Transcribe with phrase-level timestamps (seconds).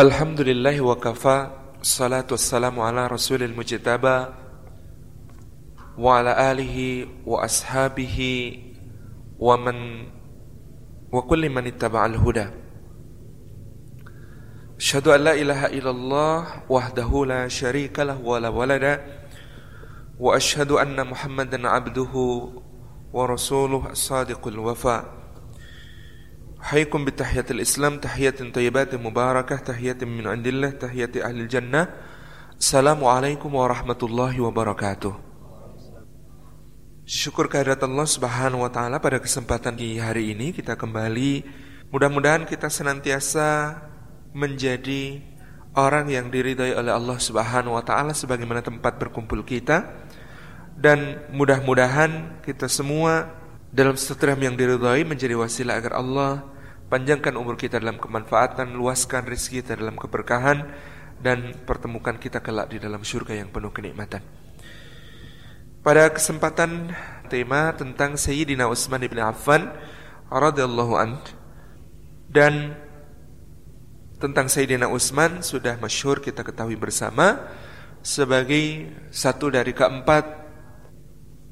[0.00, 1.46] الحمد لله وكفى
[1.80, 4.26] الصلاة والسلام على رسول المجتبى
[5.98, 8.18] وعلى آله وأصحابه
[9.38, 9.76] ومن
[11.12, 12.46] وكل من اتبع الهدى
[14.76, 19.00] أشهد أن لا إله إلا الله وحده لا شريك له ولا ولد
[20.20, 22.14] وأشهد أن محمدا عبده
[23.12, 25.19] ورسوله الصادق الوفاء
[26.65, 31.81] حيكم بتحية الإسلام تحية طيبات مباركة تحية من عند الله تحية أهل الجنة
[32.57, 35.13] السلام عليكم ورحمة الله وبركاته
[37.05, 41.45] Syukur kehadirat Allah Subhanahu wa taala pada kesempatan di hari ini kita kembali
[41.93, 43.77] mudah-mudahan kita senantiasa
[44.33, 45.21] menjadi
[45.77, 49.85] orang yang diridhai oleh Allah Subhanahu wa taala sebagaimana tempat berkumpul kita
[50.81, 53.38] dan mudah-mudahan kita semua
[53.70, 56.42] dalam setiap yang diridhai menjadi wasilah agar Allah
[56.90, 60.66] panjangkan umur kita dalam kemanfaatan, luaskan rezeki kita dalam keberkahan
[61.22, 64.26] dan pertemukan kita kelak di dalam surga yang penuh kenikmatan.
[65.80, 66.92] Pada kesempatan
[67.30, 69.70] tema tentang Sayyidina Utsman bin Affan
[70.28, 71.22] radhiyallahu an
[72.26, 72.74] dan
[74.18, 77.48] tentang Sayyidina Utsman sudah masyhur kita ketahui bersama
[78.02, 80.26] sebagai satu dari keempat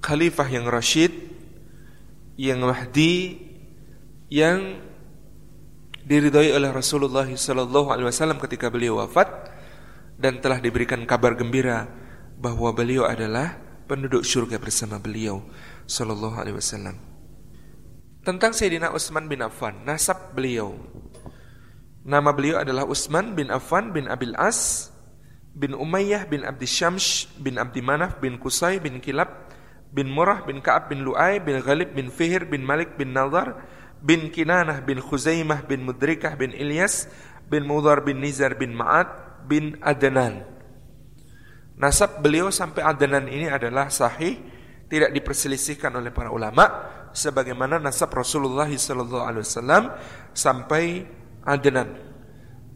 [0.03, 1.38] khalifah yang rasyid
[2.39, 3.35] yang Mahdi
[4.31, 4.79] yang
[6.07, 9.29] diridhoi oleh Rasulullah sallallahu alaihi wasallam ketika beliau wafat
[10.15, 11.91] dan telah diberikan kabar gembira
[12.39, 13.59] bahwa beliau adalah
[13.91, 15.43] penduduk surga bersama beliau
[15.91, 16.97] sallallahu alaihi wasallam.
[18.23, 20.77] Tentang Sayyidina Utsman bin Affan, nasab beliau.
[22.05, 24.93] Nama beliau adalah Utsman bin Affan bin Abil As
[25.59, 29.49] bin Umayyah bin Abdi Syams bin Abdi Manaf bin Kusai bin Kilab
[29.93, 33.65] bin Murrah bin Ka'ab bin Lu'ay bin Ghalib bin Fihir bin Malik bin Nadar
[33.99, 37.09] bin Kinanah bin Khuzaimah bin Mudrikah bin Ilyas
[37.49, 39.09] bin Mudhar bin Nizar bin Ma'ad
[39.49, 40.45] bin Adnan.
[41.79, 44.37] Nasab beliau sampai Adnan ini adalah sahih,
[44.91, 46.65] tidak diperselisihkan oleh para ulama
[47.17, 49.83] sebagaimana nasab Rasulullah sallallahu alaihi wasallam
[50.37, 51.07] sampai
[51.49, 51.89] Adnan.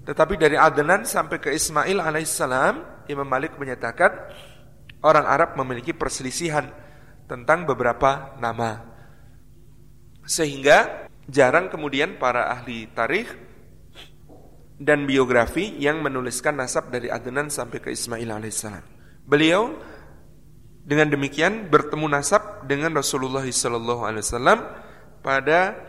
[0.03, 4.11] Tetapi dari Adnan sampai ke Ismail alaihissalam, Imam Malik menyatakan
[5.03, 6.82] orang Arab memiliki perselisihan
[7.33, 8.85] tentang beberapa nama.
[10.29, 13.33] Sehingga jarang kemudian para ahli tarikh
[14.77, 18.85] dan biografi yang menuliskan nasab dari Adnan sampai ke Ismail alaihissalam.
[19.25, 19.73] Beliau
[20.85, 24.59] dengan demikian bertemu nasab dengan Rasulullah sallallahu alaihi wasallam
[25.25, 25.89] pada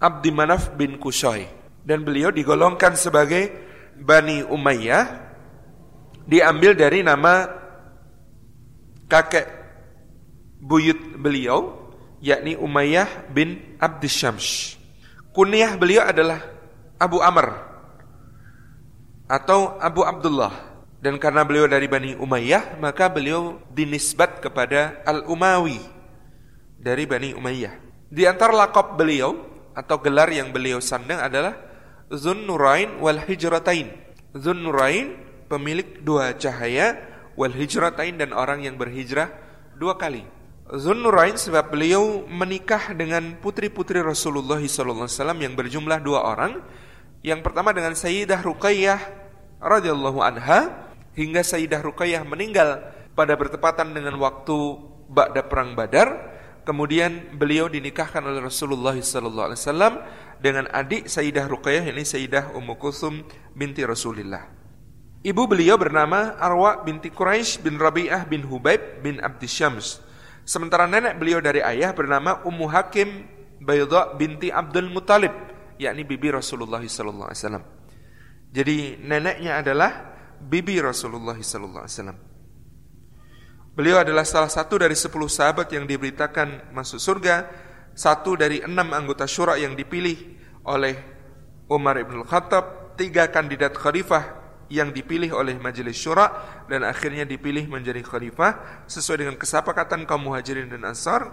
[0.00, 1.44] Abdi Manaf bin Kushoy
[1.84, 3.50] dan beliau digolongkan sebagai
[3.98, 5.28] Bani Umayyah
[6.30, 7.50] diambil dari nama
[9.10, 9.57] kakek
[10.58, 14.78] buyut beliau yakni Umayyah bin Abdisyams.
[15.34, 16.42] Kunyah beliau adalah
[16.98, 17.54] Abu Amr
[19.30, 20.50] atau Abu Abdullah
[20.98, 25.78] dan karena beliau dari Bani Umayyah maka beliau dinisbat kepada Al-Umawi
[26.74, 27.74] dari Bani Umayyah.
[28.10, 29.36] Di antara lakop beliau
[29.78, 31.54] atau gelar yang beliau sandang adalah
[32.10, 33.94] Zun Nurain wal Hijratain.
[34.34, 35.14] Zun Nurain
[35.46, 36.98] pemilik dua cahaya
[37.38, 39.30] wal Hijratain dan orang yang berhijrah
[39.76, 40.37] dua kali.
[40.68, 45.08] Zunnurain sebab beliau menikah dengan putri-putri Rasulullah SAW
[45.40, 46.60] yang berjumlah dua orang.
[47.24, 49.00] Yang pertama dengan Sayyidah Ruqayyah
[49.64, 52.84] radhiyallahu anha hingga Sayyidah Ruqayyah meninggal
[53.16, 54.56] pada bertepatan dengan waktu
[55.08, 56.36] Ba'da perang Badar.
[56.68, 60.04] Kemudian beliau dinikahkan oleh Rasulullah SAW
[60.36, 63.24] dengan adik Sayyidah Ruqayyah ini Sayyidah Ummu Kulsum
[63.56, 64.44] binti Rasulullah.
[65.24, 70.07] Ibu beliau bernama Arwa binti Quraisy bin Rabi'ah bin Hubaib bin Abdi Syams.
[70.48, 73.28] Sementara nenek beliau dari ayah bernama Ummu Hakim
[73.60, 75.28] Bayda binti Abdul Muttalib,
[75.76, 77.64] yakni bibi Rasulullah sallallahu alaihi wasallam.
[78.48, 82.18] Jadi neneknya adalah bibi Rasulullah sallallahu alaihi wasallam.
[83.76, 87.44] Beliau adalah salah satu dari sepuluh sahabat yang diberitakan masuk surga,
[87.92, 90.16] satu dari enam anggota syura yang dipilih
[90.64, 90.96] oleh
[91.68, 94.37] Umar ibn Khattab, tiga kandidat khalifah
[94.68, 96.28] yang dipilih oleh majelis syura
[96.68, 101.32] dan akhirnya dipilih menjadi khalifah sesuai dengan kesepakatan kaum muhajirin dan ansar.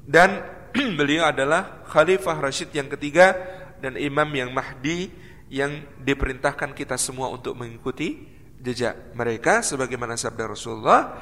[0.00, 0.40] Dan
[0.98, 3.36] beliau adalah khalifah Rashid yang ketiga
[3.84, 5.12] dan imam yang mahdi
[5.52, 8.22] yang diperintahkan kita semua untuk mengikuti
[8.60, 11.20] jejak mereka sebagaimana sabda Rasulullah.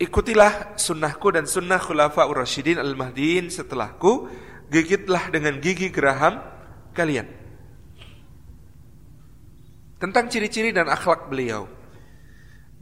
[0.00, 4.32] Ikutilah sunnahku dan sunnah khulafa ur-rasyidin al-mahdiin setelahku.
[4.72, 6.40] Gigitlah dengan gigi geraham
[6.96, 7.41] kalian
[10.02, 11.70] tentang ciri-ciri dan akhlak beliau.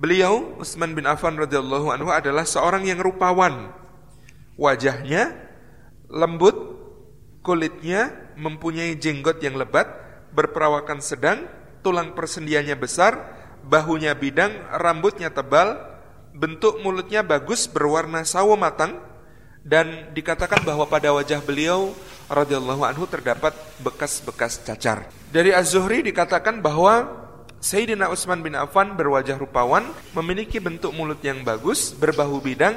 [0.00, 3.68] Beliau Utsman bin Affan radhiyallahu anhu adalah seorang yang rupawan.
[4.56, 5.36] Wajahnya
[6.08, 6.56] lembut,
[7.44, 9.84] kulitnya mempunyai jenggot yang lebat,
[10.32, 11.44] berperawakan sedang,
[11.84, 13.20] tulang persendiannya besar,
[13.68, 15.76] bahunya bidang, rambutnya tebal,
[16.32, 18.96] bentuk mulutnya bagus berwarna sawo matang
[19.60, 21.92] dan dikatakan bahwa pada wajah beliau
[22.30, 25.10] radhiyallahu anhu terdapat bekas-bekas cacar.
[25.34, 27.20] Dari Az-Zuhri dikatakan bahwa
[27.60, 29.84] Sayyidina Utsman bin Affan berwajah rupawan,
[30.16, 32.72] memiliki bentuk mulut yang bagus, berbahu bidang,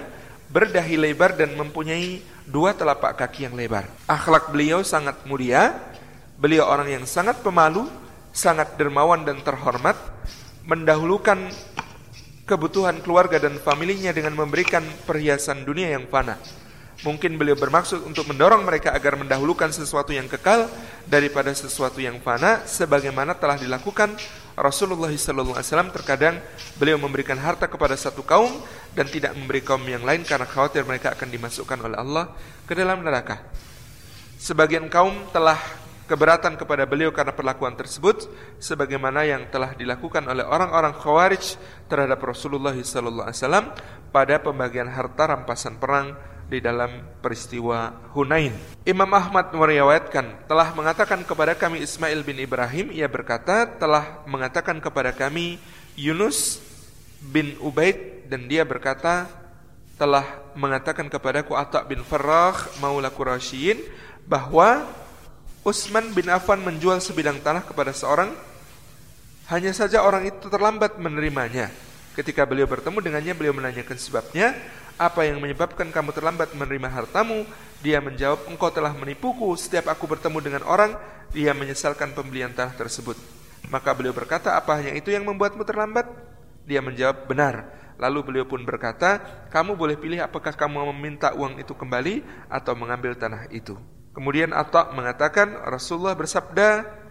[0.51, 3.87] berdahi lebar dan mempunyai dua telapak kaki yang lebar.
[4.11, 5.79] Akhlak beliau sangat mulia,
[6.35, 7.87] beliau orang yang sangat pemalu,
[8.35, 9.95] sangat dermawan dan terhormat,
[10.67, 11.47] mendahulukan
[12.43, 16.35] kebutuhan keluarga dan familinya dengan memberikan perhiasan dunia yang fana.
[17.03, 20.71] Mungkin beliau bermaksud untuk mendorong mereka agar mendahulukan sesuatu yang kekal
[21.03, 24.15] daripada sesuatu yang fana sebagaimana telah dilakukan
[24.55, 26.39] Rasulullah SAW terkadang
[26.79, 28.47] beliau memberikan harta kepada satu kaum
[28.95, 32.25] dan tidak memberi kaum yang lain karena khawatir mereka akan dimasukkan oleh Allah
[32.63, 33.51] ke dalam neraka.
[34.39, 35.59] Sebagian kaum telah
[36.07, 38.31] keberatan kepada beliau karena perlakuan tersebut
[38.63, 43.75] sebagaimana yang telah dilakukan oleh orang-orang Khawarij terhadap Rasulullah SAW
[44.11, 48.53] pada pembagian harta rampasan perang di dalam peristiwa Hunain.
[48.85, 55.09] Imam Ahmad meriwayatkan telah mengatakan kepada kami Ismail bin Ibrahim ia berkata telah mengatakan kepada
[55.09, 55.57] kami
[55.97, 56.61] Yunus
[57.25, 59.25] bin Ubaid dan dia berkata
[59.97, 63.81] telah mengatakan kepadaku Atta bin Farrah maula Quraisyin
[64.29, 64.85] bahwa
[65.65, 68.29] Utsman bin Affan menjual sebidang tanah kepada seorang
[69.47, 71.71] hanya saja orang itu terlambat menerimanya.
[72.13, 74.53] Ketika beliau bertemu dengannya, beliau menanyakan sebabnya.
[74.97, 77.49] Apa yang menyebabkan kamu terlambat menerima hartamu?
[77.81, 79.49] Dia menjawab, engkau telah menipuku.
[79.57, 80.93] Setiap aku bertemu dengan orang,
[81.33, 83.17] dia menyesalkan pembelian tanah tersebut.
[83.73, 86.05] Maka beliau berkata, apa hanya itu yang membuatmu terlambat?
[86.69, 87.73] Dia menjawab, benar.
[87.97, 93.17] Lalu beliau pun berkata, kamu boleh pilih apakah kamu meminta uang itu kembali atau mengambil
[93.17, 93.77] tanah itu.
[94.13, 97.01] Kemudian Atta mengatakan, Rasulullah bersabda,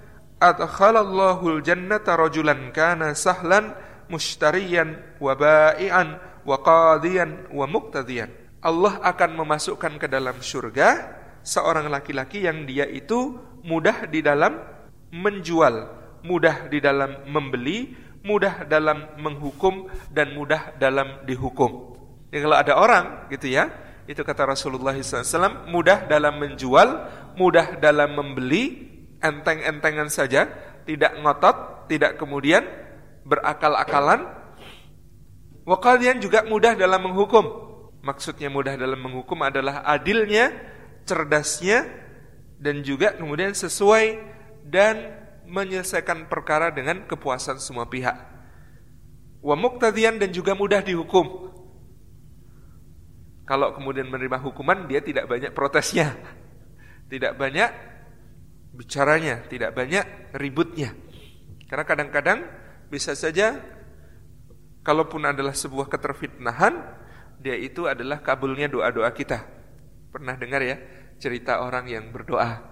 [0.43, 3.75] Adkhalallahu al-jannata rajulan kana sahlan
[4.11, 7.67] mushtariyan wa ba'ian wa qadiyan wa.
[8.63, 13.35] Allah akan memasukkan ke dalam surga seorang laki-laki yang dia itu
[13.67, 14.55] mudah di dalam
[15.11, 15.91] menjual,
[16.23, 17.93] mudah di dalam membeli,
[18.23, 21.99] mudah dalam menghukum dan mudah dalam dihukum.
[22.31, 23.69] Jadi kalau ada orang gitu ya,
[24.07, 26.89] itu kata Rasulullah SAW, mudah dalam menjual,
[27.37, 28.89] mudah dalam membeli,
[29.21, 30.49] enteng-entengan saja,
[30.89, 32.67] tidak ngotot, tidak kemudian
[33.27, 34.42] berakal-akalan.
[35.63, 37.71] Wakalian juga mudah dalam menghukum.
[38.03, 40.51] Maksudnya mudah dalam menghukum adalah adilnya,
[41.07, 41.87] cerdasnya,
[42.59, 44.19] dan juga kemudian sesuai
[44.67, 48.15] dan menyelesaikan perkara dengan kepuasan semua pihak.
[49.43, 51.51] Wa muktadian dan juga mudah dihukum.
[53.47, 56.15] Kalau kemudian menerima hukuman dia tidak banyak protesnya.
[57.11, 57.71] Tidak banyak
[58.73, 60.97] bicaranya, tidak banyak ributnya.
[61.69, 62.39] Karena kadang-kadang
[62.89, 63.61] bisa saja
[64.83, 66.75] kalaupun adalah sebuah keterfitnahan,
[67.43, 69.43] dia itu adalah kabulnya doa-doa kita.
[70.13, 70.79] Pernah dengar ya
[71.19, 72.71] cerita orang yang berdoa?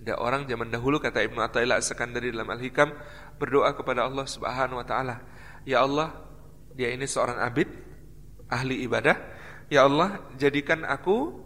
[0.00, 2.88] Ada orang zaman dahulu kata Ibnu Athaillah As-Sakandari dalam Al-Hikam
[3.36, 5.20] berdoa kepada Allah Subhanahu wa taala,
[5.68, 6.16] "Ya Allah,
[6.72, 7.68] dia ini seorang abid,
[8.48, 9.16] ahli ibadah,
[9.68, 11.44] ya Allah, jadikan aku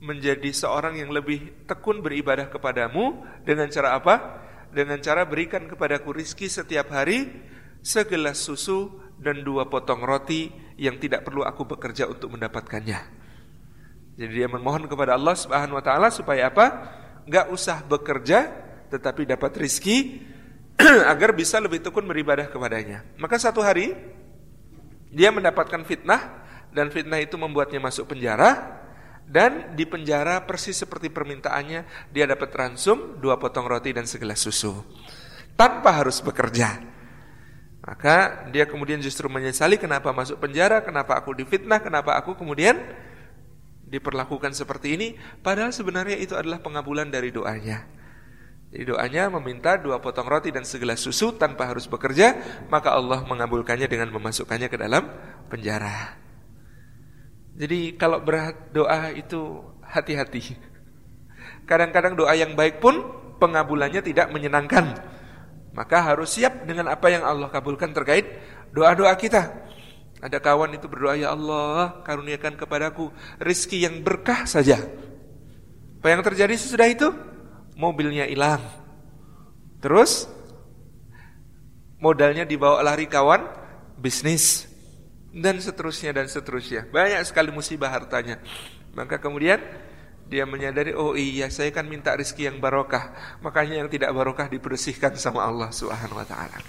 [0.00, 4.48] menjadi seorang yang lebih tekun beribadah kepadamu dengan cara apa?
[4.70, 7.26] dengan cara berikan kepadaku rizki setiap hari
[7.80, 10.48] segelas susu dan dua potong roti
[10.80, 13.20] yang tidak perlu aku bekerja untuk mendapatkannya.
[14.16, 16.66] Jadi dia memohon kepada Allah Subhanahu wa taala supaya apa?
[17.28, 18.48] Enggak usah bekerja
[18.88, 20.24] tetapi dapat rizki
[21.12, 23.04] agar bisa lebih tekun beribadah kepadanya.
[23.20, 23.92] Maka satu hari
[25.12, 28.80] dia mendapatkan fitnah dan fitnah itu membuatnya masuk penjara
[29.30, 34.74] dan di penjara persis seperti permintaannya dia dapat ransum dua potong roti dan segelas susu
[35.54, 36.82] tanpa harus bekerja
[37.90, 42.78] maka dia kemudian justru menyesali kenapa masuk penjara kenapa aku difitnah kenapa aku kemudian
[43.90, 45.08] diperlakukan seperti ini
[45.42, 47.90] padahal sebenarnya itu adalah pengabulan dari doanya
[48.70, 52.38] jadi doanya meminta dua potong roti dan segelas susu tanpa harus bekerja
[52.70, 55.10] maka Allah mengabulkannya dengan memasukkannya ke dalam
[55.50, 56.20] penjara
[57.60, 60.56] jadi kalau berdoa itu hati-hati.
[61.68, 63.04] Kadang-kadang doa yang baik pun
[63.36, 64.96] pengabulannya tidak menyenangkan.
[65.70, 68.26] Maka harus siap dengan apa yang Allah kabulkan terkait
[68.74, 69.70] doa-doa kita.
[70.20, 73.08] Ada kawan itu berdoa, Ya Allah karuniakan kepadaku
[73.40, 74.76] rizki yang berkah saja.
[76.00, 77.08] Apa yang terjadi sesudah itu?
[77.76, 78.60] Mobilnya hilang.
[79.80, 80.28] Terus
[81.96, 83.48] modalnya dibawa lari kawan
[83.96, 84.68] bisnis
[85.32, 86.84] dan seterusnya dan seterusnya.
[86.92, 88.42] Banyak sekali musibah hartanya.
[88.92, 89.60] Maka kemudian
[90.30, 93.10] dia menyadari oh iya saya kan minta rizki yang barokah.
[93.42, 96.62] Makanya yang tidak barokah dibersihkan sama Allah Subhanahu wa taala.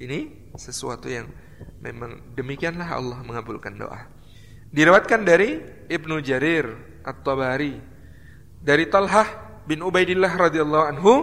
[0.00, 1.28] Ini sesuatu yang
[1.84, 4.08] memang demikianlah Allah mengabulkan doa.
[4.72, 5.60] Diriwatkan dari
[5.92, 6.66] Ibnu Jarir
[7.04, 7.76] At-Tabari.
[8.58, 11.14] Dari Talhah bin Ubaidillah radhiyallahu anhu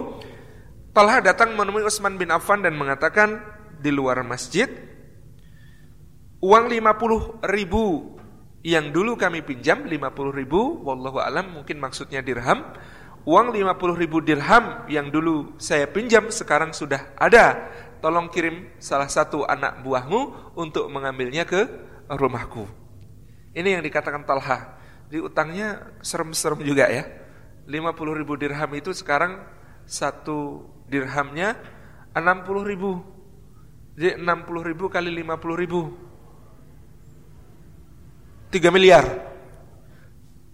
[0.96, 3.44] Talha datang menemui Utsman bin Affan dan mengatakan
[3.76, 4.64] di luar masjid
[6.40, 8.15] uang 50 ribu
[8.66, 12.66] yang dulu kami pinjam 50 ribu wallahu alam mungkin maksudnya dirham.
[13.22, 17.70] Uang 50 ribu dirham yang dulu saya pinjam sekarang sudah ada.
[18.02, 21.62] Tolong kirim salah satu anak buahmu untuk mengambilnya ke
[22.10, 22.66] rumahku.
[23.54, 24.74] Ini yang dikatakan Talha.
[25.06, 27.06] Di utangnya serem-serem juga ya.
[27.70, 29.46] 50 ribu dirham itu sekarang
[29.86, 31.54] satu dirhamnya
[32.18, 32.98] 60 ribu.
[33.94, 36.05] Jadi 60 ribu kali 50 ribu.
[38.50, 39.04] 3 miliar.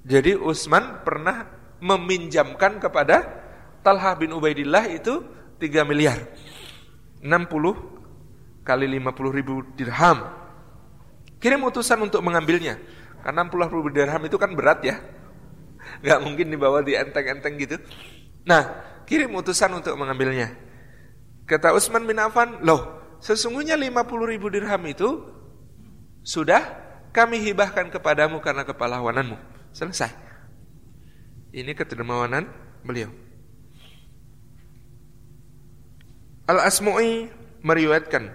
[0.03, 1.47] Jadi Utsman pernah
[1.79, 3.23] meminjamkan kepada
[3.83, 5.23] Talha bin Ubaidillah itu
[5.59, 6.19] 3 miliar.
[7.23, 10.19] 60 kali 50 ribu dirham.
[11.39, 12.79] Kirim utusan untuk mengambilnya.
[13.23, 14.99] Karena 60 ribu dirham itu kan berat ya.
[16.07, 17.77] Gak mungkin dibawa di enteng-enteng gitu.
[18.43, 18.63] Nah,
[19.07, 20.51] kirim utusan untuk mengambilnya.
[21.47, 25.23] Kata Utsman bin Affan, loh sesungguhnya 50 ribu dirham itu
[26.23, 26.63] sudah
[27.13, 29.37] kami hibahkan kepadamu karena kepahlawananmu.
[29.73, 30.13] Selesai.
[31.53, 32.49] Ini kedermawanan
[32.83, 33.13] beliau.
[36.49, 37.31] Al-Asmu'i
[37.63, 38.29] meriwayatkan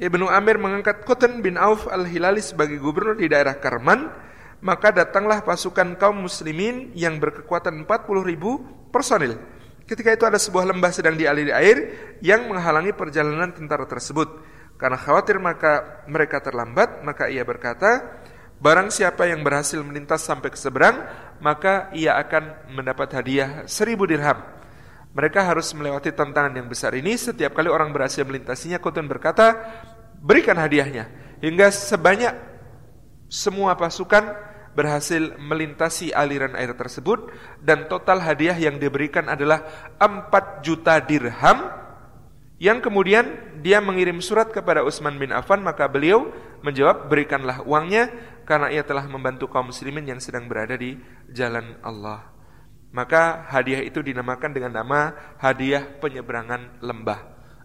[0.00, 4.10] Ibnu Amir mengangkat Qutn bin Auf al-Hilali sebagai gubernur di daerah Karman
[4.64, 9.36] maka datanglah pasukan kaum muslimin yang berkekuatan 40 ribu personil
[9.84, 11.76] Ketika itu ada sebuah lembah sedang dialiri air
[12.24, 14.53] yang menghalangi perjalanan tentara tersebut.
[14.84, 18.20] Karena khawatir maka mereka terlambat, maka ia berkata,
[18.60, 21.08] Barang siapa yang berhasil melintas sampai ke seberang,
[21.40, 24.44] maka ia akan mendapat hadiah seribu dirham.
[25.16, 27.16] Mereka harus melewati tantangan yang besar ini.
[27.16, 29.56] Setiap kali orang berhasil melintasinya, Kutun berkata,
[30.20, 31.08] berikan hadiahnya.
[31.40, 32.36] Hingga sebanyak
[33.32, 34.36] semua pasukan
[34.76, 37.32] berhasil melintasi aliran air tersebut
[37.64, 39.64] dan total hadiah yang diberikan adalah
[39.96, 41.72] 4 juta dirham
[42.58, 46.28] yang kemudian dia mengirim surat kepada Utsman bin Affan maka beliau
[46.60, 48.12] menjawab berikanlah uangnya
[48.44, 51.00] karena ia telah membantu kaum muslimin yang sedang berada di
[51.32, 52.28] jalan Allah.
[52.92, 57.20] Maka hadiah itu dinamakan dengan nama hadiah penyeberangan lembah.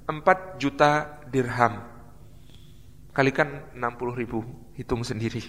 [0.07, 1.83] 4 juta dirham.
[3.11, 4.41] Kalikan 60 ribu,
[4.79, 5.43] hitung sendiri.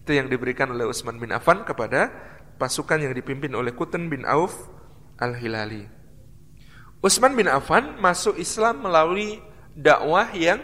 [0.00, 2.08] Itu yang diberikan oleh Utsman bin Affan kepada
[2.56, 4.70] pasukan yang dipimpin oleh Kuten bin Auf
[5.20, 5.99] Al-Hilali.
[7.00, 9.40] Utsman bin Affan masuk Islam melalui
[9.72, 10.60] dakwah yang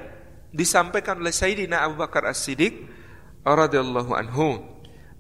[0.52, 2.84] disampaikan oleh Sayyidina Abu Bakar As-Siddiq
[3.40, 4.60] radhiyallahu anhu.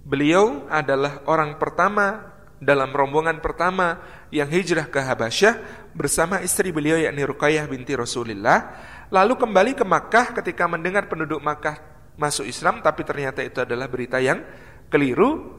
[0.04, 5.54] Beliau adalah orang pertama dalam rombongan pertama yang hijrah ke Habasyah
[5.92, 8.76] bersama istri beliau yakni Ruqayyah binti Rasulullah
[9.12, 11.80] lalu kembali ke Makkah ketika mendengar penduduk Makkah
[12.16, 14.40] masuk Islam tapi ternyata itu adalah berita yang
[14.88, 15.52] keliru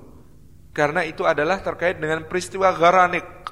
[0.73, 3.46] karena itu adalah terkait dengan peristiwa Garanik.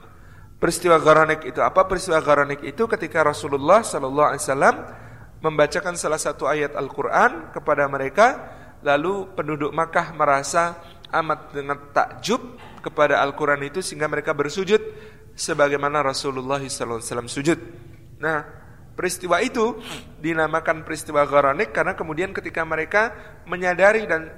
[0.66, 1.86] Peristiwa Garanik itu apa?
[1.86, 4.76] Peristiwa Garanik itu ketika Rasulullah sallallahu alaihi wasallam
[5.46, 8.50] membacakan salah satu ayat Al-Qur'an kepada mereka
[8.82, 10.82] lalu penduduk Makkah merasa
[11.14, 14.82] amat dengan takjub kepada Al-Qur'an itu sehingga mereka bersujud
[15.38, 17.62] sebagaimana Rasulullah sallallahu alaihi wasallam sujud.
[18.18, 18.66] Nah,
[18.98, 19.76] Peristiwa itu
[20.24, 24.34] dinamakan peristiwa Gharanik karena kemudian ketika mereka menyadari dan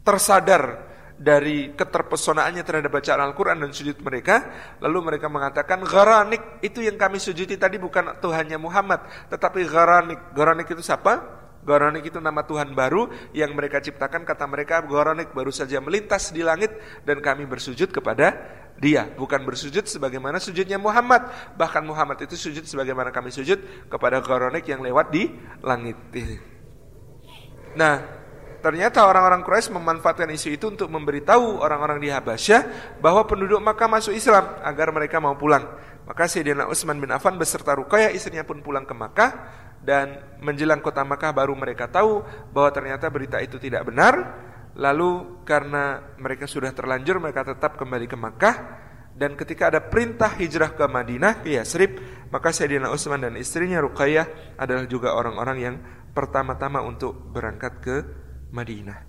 [0.00, 0.87] tersadar
[1.18, 4.46] dari keterpesonaannya terhadap bacaan Al-Quran dan sujud mereka,
[4.78, 10.32] lalu mereka mengatakan Gharanik itu yang kami sujudi tadi bukan Tuhannya Muhammad, tetapi Gharanik.
[10.32, 11.18] Gharanik itu siapa?
[11.66, 14.22] Gharanik itu nama Tuhan baru yang mereka ciptakan.
[14.22, 16.70] Kata mereka Gharanik baru saja melintas di langit
[17.02, 18.38] dan kami bersujud kepada
[18.78, 21.26] dia bukan bersujud sebagaimana sujudnya Muhammad
[21.58, 25.34] bahkan Muhammad itu sujud sebagaimana kami sujud kepada Goronik yang lewat di
[25.66, 25.98] langit
[27.74, 28.17] nah
[28.60, 34.14] ternyata orang-orang Quraisy memanfaatkan isu itu untuk memberitahu orang-orang di Habasyah bahwa penduduk Makkah masuk
[34.14, 35.64] Islam agar mereka mau pulang.
[36.08, 39.30] Maka Sayyidina Utsman bin Affan beserta Ruqayyah istrinya pun pulang ke Makkah
[39.84, 44.46] dan menjelang kota Makkah baru mereka tahu bahwa ternyata berita itu tidak benar.
[44.78, 48.56] Lalu karena mereka sudah terlanjur mereka tetap kembali ke Makkah.
[49.18, 51.98] Dan ketika ada perintah hijrah ke Madinah ke Yasrib
[52.30, 55.76] maka Sayyidina Utsman dan istrinya Ruqayyah adalah juga orang-orang yang
[56.12, 57.96] pertama-tama untuk berangkat ke
[58.50, 59.00] Madinah.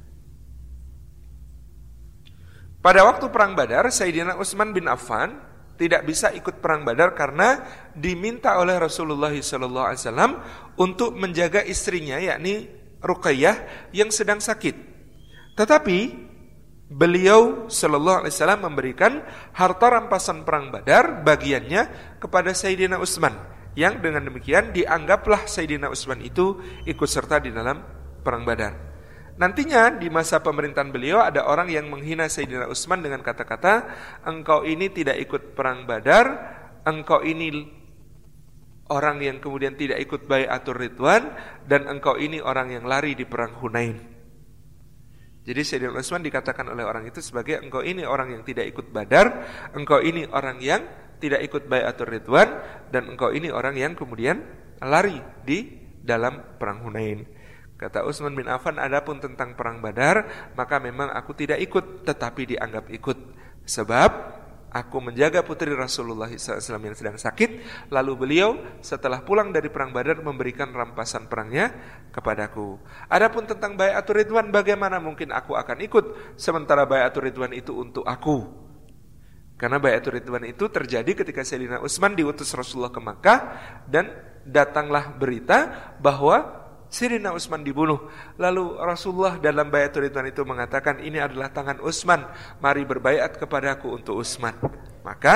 [2.80, 5.36] Pada waktu perang Badar Sayyidina Utsman bin Affan
[5.76, 7.64] tidak bisa ikut perang Badar karena
[7.96, 10.40] diminta oleh Rasulullah SAW
[10.80, 12.68] untuk menjaga istrinya yakni
[13.00, 14.76] Ruqayyah yang sedang sakit.
[15.56, 16.00] Tetapi
[16.92, 19.24] beliau Wasallam memberikan
[19.56, 23.36] harta rampasan perang Badar bagiannya kepada Sayyidina Utsman
[23.76, 27.80] yang dengan demikian dianggaplah Sayyidina Utsman itu ikut serta di dalam
[28.24, 28.89] perang Badar.
[29.40, 33.88] Nantinya di masa pemerintahan beliau ada orang yang menghina Sayyidina Utsman dengan kata-kata
[34.28, 36.28] engkau ini tidak ikut perang Badar,
[36.84, 37.48] engkau ini
[38.92, 41.32] orang yang kemudian tidak ikut atur ridwan
[41.64, 43.96] dan engkau ini orang yang lari di perang Hunain.
[45.48, 49.48] Jadi Sayyidina Utsman dikatakan oleh orang itu sebagai engkau ini orang yang tidak ikut Badar,
[49.72, 50.84] engkau ini orang yang
[51.24, 52.60] tidak ikut Bayatul Ridwan
[52.92, 54.44] dan engkau ini orang yang kemudian
[54.84, 55.64] lari di
[56.04, 57.39] dalam perang Hunain.
[57.80, 62.92] Kata Utsman bin Affan, adapun tentang perang Badar, maka memang aku tidak ikut tetapi dianggap
[62.92, 63.18] ikut
[63.64, 67.66] sebab Aku menjaga putri Rasulullah SAW yang sedang sakit.
[67.90, 68.50] Lalu beliau
[68.86, 71.74] setelah pulang dari perang Badar memberikan rampasan perangnya
[72.14, 72.78] kepadaku.
[73.10, 78.46] Adapun tentang Bayatul Ridwan, bagaimana mungkin aku akan ikut sementara Bayatul Ridwan itu untuk aku?
[79.58, 83.40] Karena Bayatul Ridwan itu terjadi ketika Sayyidina Utsman diutus Rasulullah ke Makkah
[83.90, 84.14] dan
[84.46, 86.59] datanglah berita bahwa
[86.90, 88.10] Sirina Utsman dibunuh.
[88.42, 92.26] Lalu Rasulullah dalam bayatul ridwan itu mengatakan ini adalah tangan Utsman.
[92.58, 94.58] Mari berbaiat kepadaku untuk Utsman.
[95.06, 95.36] Maka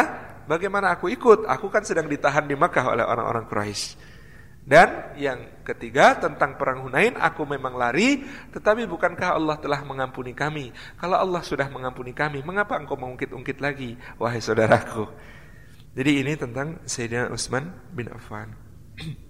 [0.50, 1.46] bagaimana aku ikut?
[1.46, 4.12] Aku kan sedang ditahan di Makkah oleh orang-orang Quraisy.
[4.64, 8.24] Dan yang ketiga tentang perang Hunain aku memang lari
[8.56, 10.72] tetapi bukankah Allah telah mengampuni kami?
[10.96, 15.04] Kalau Allah sudah mengampuni kami, mengapa engkau mengungkit-ungkit lagi wahai saudaraku?
[15.94, 18.56] Jadi ini tentang Sayyidina Utsman bin Affan.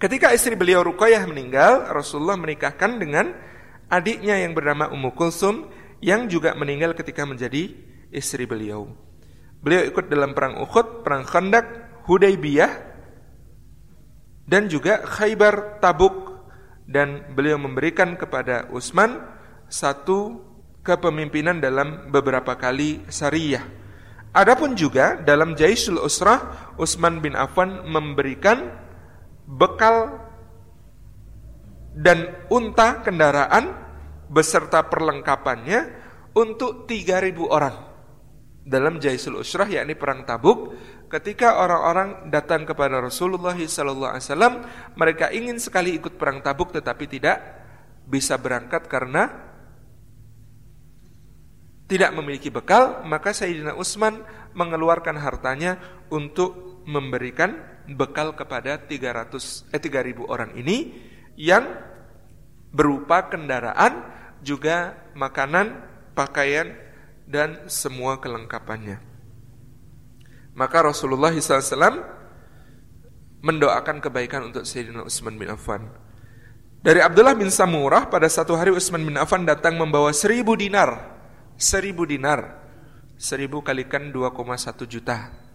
[0.00, 3.36] Ketika istri beliau Ruqayyah meninggal, Rasulullah menikahkan dengan
[3.92, 5.68] adiknya yang bernama Ummu Kulsum
[6.00, 7.76] yang juga meninggal ketika menjadi
[8.08, 8.88] istri beliau.
[9.60, 11.66] Beliau ikut dalam perang Uhud, perang Khandaq,
[12.08, 12.72] Hudaybiyah
[14.48, 16.48] dan juga Khaybar Tabuk
[16.88, 19.20] dan beliau memberikan kepada Utsman
[19.68, 20.40] satu
[20.80, 23.62] kepemimpinan dalam beberapa kali sariyah.
[24.32, 28.88] Adapun juga dalam Jaisul Usrah Utsman bin Affan memberikan
[29.50, 30.30] bekal
[31.90, 33.74] dan unta kendaraan
[34.30, 35.80] beserta perlengkapannya
[36.38, 37.76] untuk 3000 orang.
[38.62, 40.78] Dalam Jaisul Usrah yakni perang Tabuk,
[41.10, 44.62] ketika orang-orang datang kepada Rasulullah SAW,
[44.94, 47.38] mereka ingin sekali ikut perang Tabuk tetapi tidak
[48.06, 49.50] bisa berangkat karena
[51.90, 54.22] tidak memiliki bekal, maka Sayyidina Utsman
[54.54, 55.74] mengeluarkan hartanya
[56.06, 60.92] untuk memberikan bekal kepada 300 eh 3000 orang ini
[61.38, 61.64] yang
[62.70, 64.04] berupa kendaraan
[64.40, 65.80] juga makanan,
[66.14, 66.74] pakaian
[67.26, 69.00] dan semua kelengkapannya.
[70.54, 72.02] Maka Rasulullah SAW
[73.40, 75.88] mendoakan kebaikan untuk Sayyidina Utsman bin Affan.
[76.80, 81.16] Dari Abdullah bin Samurah pada satu hari Utsman bin Affan datang membawa seribu dinar.
[81.60, 82.60] Seribu dinar.
[83.20, 85.49] Seribu kalikan 2,1 juta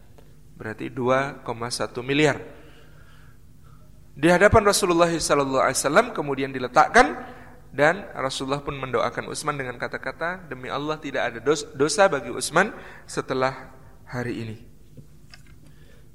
[0.56, 1.44] berarti 2,1
[2.02, 2.40] miliar.
[4.16, 7.20] Di hadapan Rasulullah SAW kemudian diletakkan
[7.76, 11.40] dan Rasulullah pun mendoakan Utsman dengan kata-kata demi Allah tidak ada
[11.76, 12.72] dosa bagi Utsman
[13.04, 13.76] setelah
[14.08, 14.58] hari ini.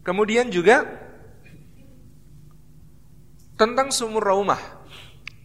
[0.01, 0.89] Kemudian juga
[3.61, 4.81] tentang sumur Raumah.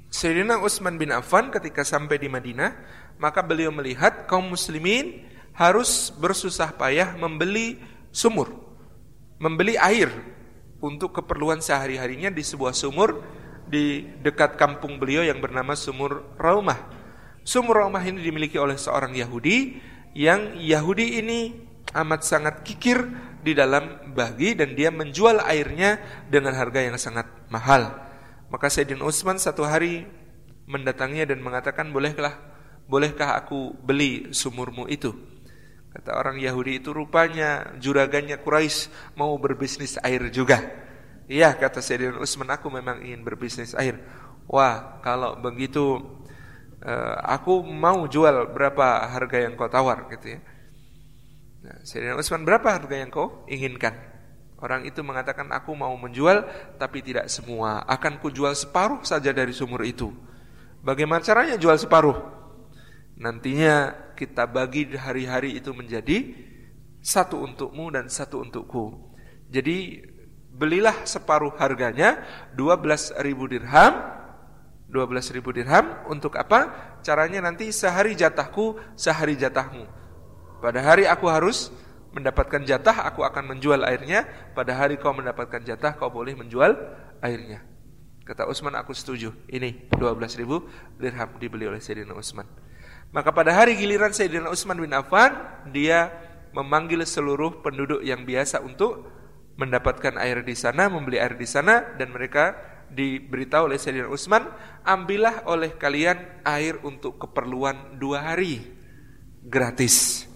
[0.07, 2.71] Sayyidina Utsman bin Affan ketika sampai di Madinah,
[3.19, 7.83] maka beliau melihat kaum muslimin harus bersusah payah membeli
[8.15, 8.64] sumur
[9.39, 10.11] membeli air
[10.79, 13.23] untuk keperluan sehari-harinya di sebuah sumur
[13.65, 16.77] di dekat kampung beliau yang bernama Sumur Raumah.
[17.41, 19.81] Sumur Raumah ini dimiliki oleh seorang Yahudi
[20.13, 21.39] yang Yahudi ini
[21.93, 23.01] amat sangat kikir
[23.45, 27.93] di dalam bagi dan dia menjual airnya dengan harga yang sangat mahal.
[28.49, 30.05] Maka Sayyidina Utsman satu hari
[30.65, 32.33] mendatanginya dan mengatakan, "Bolehkah
[32.85, 35.13] bolehkah aku beli sumurmu itu?"
[35.95, 40.59] Kata orang Yahudi itu rupanya juragannya Quraisy mau berbisnis air juga.
[41.31, 44.03] Iya kata Sayyidina Utsman aku memang ingin berbisnis air.
[44.43, 46.03] Wah kalau begitu
[46.83, 50.39] eh, aku mau jual berapa harga yang kau tawar gitu ya.
[51.63, 53.95] Nah, Sayyidina Utsman berapa harga yang kau inginkan?
[54.59, 56.43] Orang itu mengatakan aku mau menjual
[56.75, 57.87] tapi tidak semua.
[57.87, 60.11] Akan kujual separuh saja dari sumur itu.
[60.83, 62.19] Bagaimana caranya jual separuh?
[63.15, 66.33] Nantinya kita bagi hari-hari itu menjadi
[67.03, 69.13] satu untukmu dan satu untukku.
[69.51, 70.01] Jadi
[70.49, 72.23] belilah separuh harganya
[72.57, 74.15] 12 ribu dirham
[74.89, 76.71] 12 ribu dirham untuk apa?
[77.01, 79.85] Caranya nanti sehari jatahku, sehari jatahmu.
[80.61, 81.73] Pada hari aku harus
[82.15, 84.23] mendapatkan jatah, aku akan menjual airnya.
[84.55, 86.73] Pada hari kau mendapatkan jatah, kau boleh menjual
[87.19, 87.65] airnya.
[88.25, 89.35] Kata Utsman, aku setuju.
[89.51, 90.65] Ini 12 ribu
[90.97, 92.47] dirham dibeli oleh Sayyidina Utsman.
[93.13, 95.35] Maka pada hari giliran Sayyidina Utsman bin Affan,
[95.69, 96.11] dia
[96.55, 99.05] memanggil seluruh penduduk yang biasa untuk
[99.55, 102.55] mendapatkan air di sana, membeli air di sana dan mereka
[102.91, 104.47] diberitahu oleh Sayyidina Utsman,
[104.83, 108.61] ambillah oleh kalian air untuk keperluan dua hari
[109.43, 110.27] gratis.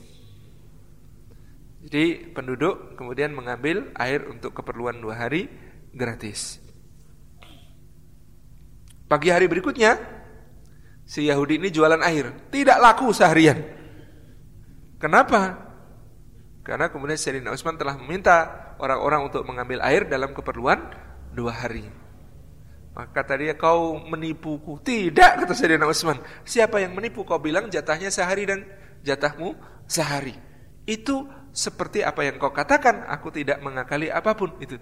[1.80, 5.48] Jadi penduduk kemudian mengambil air untuk keperluan dua hari
[5.96, 6.60] gratis.
[9.10, 9.98] Pagi hari berikutnya,
[11.10, 13.58] si Yahudi ini jualan air, tidak laku seharian.
[15.02, 15.58] Kenapa?
[16.62, 20.78] Karena kemudian Sayyidina Utsman telah meminta orang-orang untuk mengambil air dalam keperluan
[21.34, 21.90] dua hari.
[22.94, 24.78] Maka kata dia, kau menipuku.
[24.86, 26.22] Tidak, kata Sayyidina Utsman.
[26.46, 27.26] Siapa yang menipu?
[27.26, 28.70] Kau bilang jatahnya sehari dan
[29.02, 29.58] jatahmu
[29.90, 30.38] sehari.
[30.86, 34.54] Itu seperti apa yang kau katakan, aku tidak mengakali apa pun.
[34.62, 34.78] Itu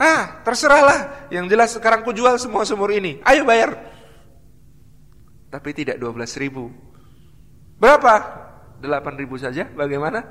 [0.00, 1.30] Ah, terserahlah.
[1.30, 3.20] Yang jelas sekarang ku jual semua sumur ini.
[3.22, 3.91] Ayo bayar.
[5.52, 6.72] Tapi tidak 12 ribu.
[7.76, 8.14] Berapa?
[8.80, 9.68] 8 ribu saja.
[9.68, 10.24] Bagaimana?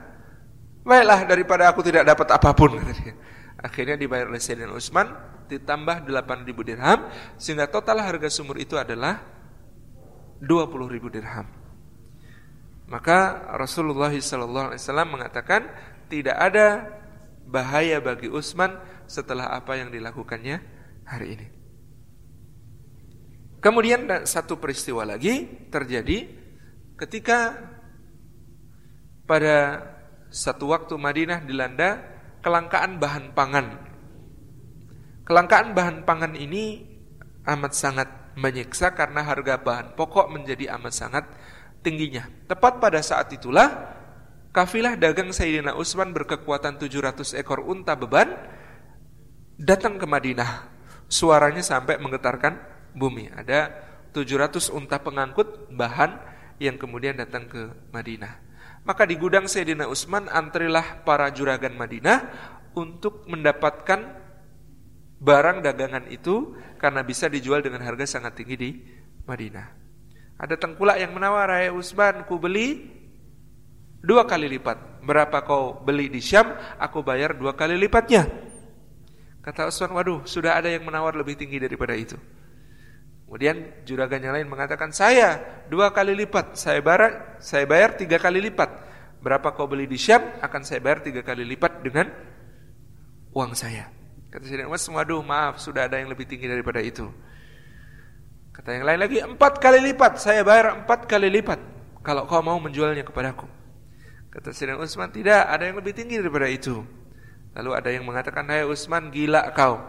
[0.81, 2.81] Baiklah daripada aku tidak dapat apa pun.
[3.61, 5.05] Akhirnya dibayar oleh Sayyidina Utsman
[5.45, 7.05] ditambah 8 ribu dirham
[7.37, 9.21] sehingga total harga sumur itu adalah
[10.41, 11.45] 20 ribu dirham.
[12.89, 14.73] Maka Rasulullah SAW
[15.05, 15.69] mengatakan
[16.09, 16.89] tidak ada
[17.45, 20.57] bahaya bagi Utsman setelah apa yang dilakukannya
[21.05, 21.60] hari ini.
[23.61, 26.25] Kemudian satu peristiwa lagi terjadi
[26.97, 27.61] ketika
[29.29, 29.85] pada
[30.33, 32.01] satu waktu Madinah dilanda
[32.41, 33.67] kelangkaan bahan pangan.
[35.29, 36.89] Kelangkaan bahan pangan ini
[37.45, 41.25] amat sangat menyiksa karena harga bahan pokok menjadi amat sangat
[41.85, 42.25] tingginya.
[42.49, 43.93] Tepat pada saat itulah
[44.49, 48.33] kafilah dagang Sayyidina Utsman berkekuatan 700 ekor unta beban
[49.61, 50.73] datang ke Madinah.
[51.11, 53.31] Suaranya sampai menggetarkan bumi.
[53.31, 53.71] Ada
[54.11, 56.19] 700 unta pengangkut bahan
[56.61, 58.37] yang kemudian datang ke Madinah.
[58.81, 62.27] Maka di gudang Sayyidina Utsman antrilah para juragan Madinah
[62.73, 63.99] untuk mendapatkan
[65.21, 68.71] barang dagangan itu karena bisa dijual dengan harga sangat tinggi di
[69.29, 69.67] Madinah.
[70.41, 72.89] Ada tengkulak yang menawar, "Hai Utsman, ku beli
[74.01, 75.05] dua kali lipat.
[75.05, 78.25] Berapa kau beli di Syam, aku bayar dua kali lipatnya."
[79.41, 82.13] Kata Usman, waduh sudah ada yang menawar lebih tinggi daripada itu.
[83.31, 85.39] Kemudian juragan yang lain mengatakan, saya
[85.71, 88.67] dua kali lipat, saya bayar, saya bayar tiga kali lipat.
[89.23, 92.11] Berapa kau beli di Syam, akan saya bayar tiga kali lipat dengan
[93.31, 93.87] uang saya.
[94.35, 97.07] Kata Sayyidina Mas, waduh maaf, sudah ada yang lebih tinggi daripada itu.
[98.51, 101.63] Kata yang lain lagi, empat kali lipat, saya bayar empat kali lipat.
[102.03, 103.47] Kalau kau mau menjualnya kepadaku.
[104.27, 106.83] Kata Sayyidina Utsman, tidak, ada yang lebih tinggi daripada itu.
[107.55, 109.79] Lalu ada yang mengatakan, Hai Usman gila kau.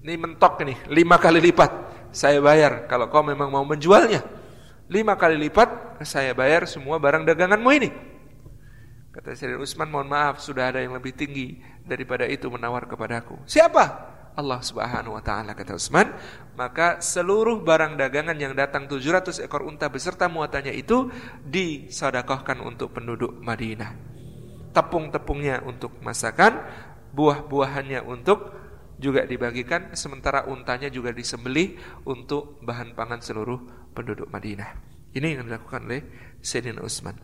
[0.00, 1.70] Ini mentok ini, lima kali lipat.
[2.10, 4.24] Saya bayar kalau kau memang mau menjualnya.
[4.90, 7.90] Lima kali lipat, saya bayar semua barang daganganmu ini.
[9.10, 13.38] Kata Sayyidina Utsman, mohon maaf, sudah ada yang lebih tinggi daripada itu menawar kepadaku.
[13.46, 14.10] Siapa?
[14.34, 16.10] Allah Subhanahu wa taala kata Utsman,
[16.54, 21.10] maka seluruh barang dagangan yang datang 700 ekor unta beserta muatannya itu
[21.44, 24.10] disedekahkan untuk penduduk Madinah
[24.70, 26.62] tepung-tepungnya untuk masakan,
[27.10, 28.54] buah-buahannya untuk
[29.00, 34.76] juga dibagikan, sementara untanya juga disembelih untuk bahan pangan seluruh penduduk Madinah.
[35.16, 36.02] Ini yang dilakukan oleh
[36.38, 37.16] Sayyidina Utsman.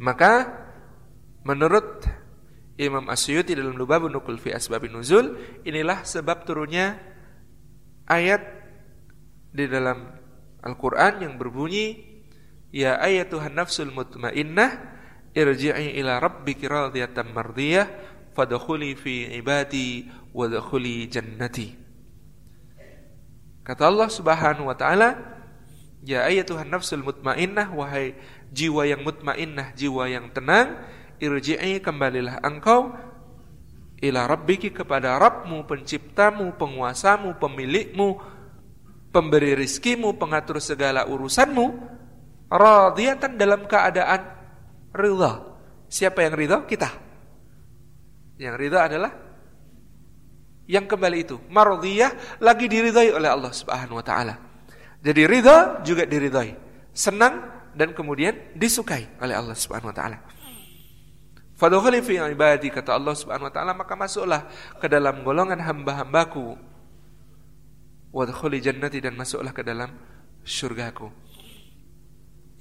[0.00, 0.48] Maka
[1.44, 2.08] menurut
[2.80, 5.36] Imam Asyuti dalam Lubabun Nukul fi Asbabin Nuzul,
[5.68, 6.98] inilah sebab turunnya
[8.08, 8.40] ayat
[9.52, 10.08] di dalam
[10.64, 12.08] Al-Qur'an yang berbunyi
[12.68, 14.76] Ya ayatuhan nafsul mutmainnah
[15.32, 17.88] irji'i ila rabbiki radiyatan mardiyah
[18.38, 21.74] fadkhuli fi ibadi wadkhuli jannati
[23.66, 25.18] kata Allah Subhanahu wa taala
[26.06, 28.14] ya ayatuhan nafsul mutmainnah wahai
[28.54, 30.78] jiwa yang mutmainnah jiwa yang tenang
[31.18, 32.94] irji'i kembalilah engkau
[33.98, 38.38] ila rabbiki kepada Rabbmu penciptamu penguasamu pemilikmu
[39.10, 41.98] pemberi rizkimu pengatur segala urusanmu
[42.48, 44.22] radiyatan dalam keadaan
[44.94, 45.32] ridha.
[45.88, 46.58] Siapa yang ridha?
[46.64, 47.07] Kita.
[48.38, 49.12] Yang ridha adalah
[50.70, 51.36] yang kembali itu.
[51.50, 54.38] Mardiyah lagi diridhai oleh Allah Subhanahu wa taala.
[55.02, 56.54] Jadi ridha juga diridhai.
[56.94, 57.42] Senang
[57.74, 60.18] dan kemudian disukai oleh Allah Subhanahu wa taala.
[61.58, 64.46] Fadkhuli fi ibadi kata Allah Subhanahu wa taala maka masuklah
[64.78, 66.54] ke dalam golongan hamba-hambaku.
[68.14, 69.90] Wadkhuli jannati dan masuklah ke dalam
[70.46, 71.10] surgaku.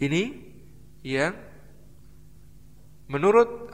[0.01, 0.23] Ini
[1.05, 1.33] yang
[3.07, 3.71] Menurut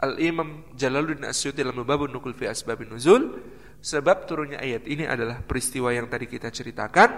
[0.00, 3.36] Al-Imam Jalaluddin Asyuti dalam Babun Nukul fi Asbabin Nuzul,
[3.84, 7.10] sebab turunnya ayat ini adalah peristiwa yang tadi kita ceritakan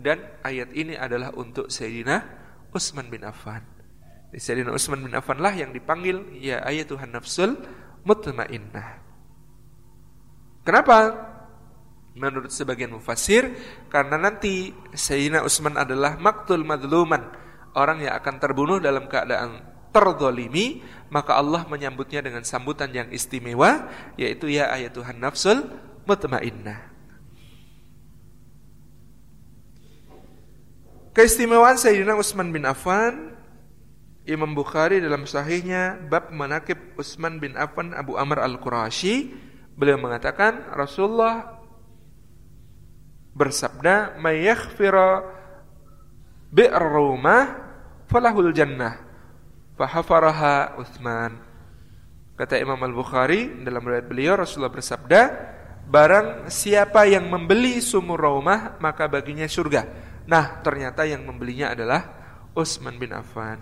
[0.00, 2.24] dan ayat ini adalah untuk Sayyidina
[2.72, 3.60] Utsman bin Affan.
[4.32, 7.52] Sayyidina Utsman bin Affan lah yang dipanggil ya ayatuhan nafsul
[8.08, 9.04] mutmainnah.
[10.64, 10.96] Kenapa?
[12.12, 13.56] Menurut sebagian mufassir
[13.88, 17.28] karena nanti Sayyidina Utsman adalah maktul madluman,
[17.72, 20.80] orang yang akan terbunuh dalam keadaan terzolimi,
[21.12, 25.68] maka Allah menyambutnya dengan sambutan yang istimewa, yaitu ya ayatuhan nafsul
[26.08, 26.90] mutmainnah.
[31.12, 33.36] Keistimewaan Sayyidina Utsman bin Affan
[34.24, 39.28] Imam Bukhari dalam sahihnya bab manakib Utsman bin Affan Abu Amr Al-Qurashi
[39.76, 41.60] beliau mengatakan Rasulullah
[43.36, 45.20] bersabda may yaghfira
[46.48, 47.60] bi'r rumah
[48.08, 49.11] falahul jannah
[49.78, 51.38] fahafaraha Utsman
[52.36, 55.20] kata Imam Al-Bukhari dalam riwayat beliau Rasulullah bersabda
[55.86, 62.00] barang siapa yang membeli sumur rumah maka baginya surga Nah, ternyata yang membelinya adalah
[62.54, 63.58] Utsman bin Affan.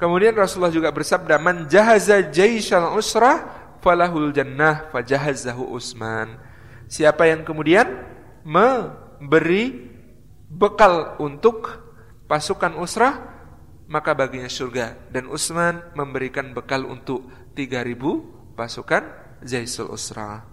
[0.00, 3.44] Kemudian Rasulullah juga bersabda, "Man jahaza jaishal usrah
[3.84, 6.40] falahul jannah fajahazahu Utsman."
[6.88, 7.84] Siapa yang kemudian
[8.40, 9.92] memberi
[10.48, 11.68] bekal untuk
[12.24, 13.29] pasukan usrah,
[13.90, 14.94] maka baginya surga.
[15.10, 17.26] Dan Utsman memberikan bekal untuk
[17.58, 19.02] 3000 pasukan
[19.42, 20.46] Jaisul Usrah.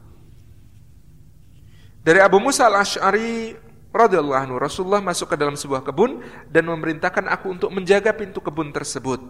[2.01, 3.53] Dari Abu Musa al-Ash'ari
[3.93, 8.73] radhiyallahu anhu Rasulullah masuk ke dalam sebuah kebun dan memerintahkan aku untuk menjaga pintu kebun
[8.73, 9.21] tersebut.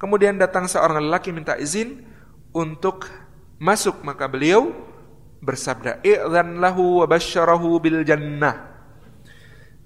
[0.00, 2.02] Kemudian datang seorang lelaki minta izin
[2.50, 3.06] untuk
[3.62, 4.74] masuk maka beliau
[5.42, 8.72] bersabda i'dzan lahu wa basyarahu bil jannah.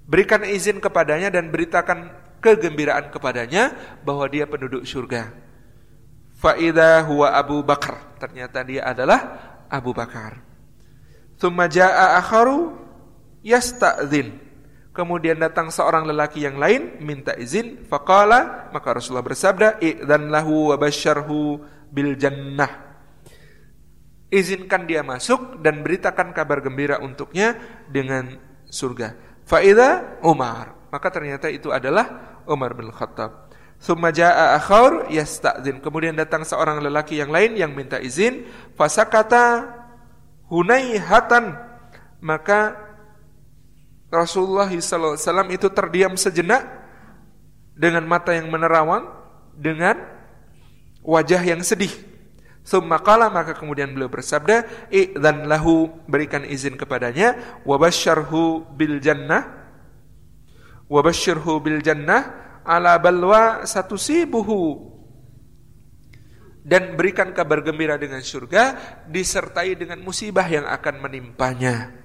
[0.07, 2.15] Berikan izin kepadanya dan beritakan
[2.55, 5.33] kegembiraan kepadanya bahwa dia penduduk surga.
[6.37, 8.15] Faida huwa Abu Bakar.
[8.21, 9.19] Ternyata dia adalah
[9.67, 10.39] Abu Bakar.
[11.41, 12.77] Thumma jaa akharu
[13.41, 14.45] yasta'zin.
[14.93, 20.77] Kemudian datang seorang lelaki yang lain minta izin, faqala maka Rasulullah bersabda, "Idzan lahu wa
[21.93, 22.87] bil jannah."
[24.33, 27.55] Izinkan dia masuk dan beritakan kabar gembira untuknya
[27.87, 29.15] dengan surga.
[29.47, 30.76] Faida Umar.
[30.87, 33.51] Maka ternyata itu adalah Umar bin Khattab.
[33.77, 35.83] Thumma jaa akhar yasta'zin.
[35.83, 39.69] Kemudian datang seorang lelaki yang lain yang minta izin, fasakata
[40.49, 41.53] hunaihatan.
[42.17, 42.73] Maka
[44.09, 46.65] Rasulullah SAW itu terdiam sejenak
[47.77, 49.05] dengan mata yang menerawang,
[49.53, 50.01] dengan
[51.05, 51.93] wajah yang sedih.
[52.67, 59.56] Summakala maka kemudian beliau bersabda, dan lahu berikan izin kepadanya, wabasyarhu bil jannah,
[60.87, 64.95] wabasyarhu bil jannah ala balwa satu sibuhu
[66.67, 68.75] dan berikan kabar gembira dengan surga
[69.07, 71.95] disertai dengan musibah yang akan menimpanya.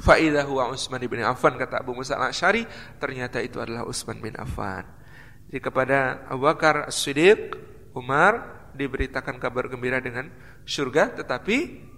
[0.00, 2.64] Faidah huwa Utsman bin Affan kata Abu Musa al-Asy'ari,
[3.00, 4.84] ternyata itu adalah Utsman bin Affan.
[5.48, 7.52] Jadi kepada Abu Bakar As-Siddiq,
[7.92, 10.32] Umar diberitakan kabar gembira dengan
[10.64, 11.89] surga, tetapi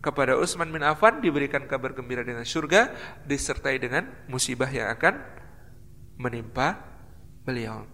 [0.00, 2.92] kepada Utsman bin Affan diberikan kabar gembira dengan surga
[3.28, 5.14] disertai dengan musibah yang akan
[6.16, 6.80] menimpa
[7.44, 7.84] beliau.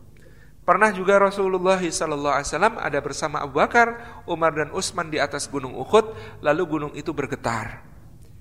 [0.66, 6.11] Pernah juga Rasulullah SAW ada bersama Abu Bakar, Umar dan Utsman di atas gunung Uhud,
[6.42, 7.87] lalu gunung itu bergetar.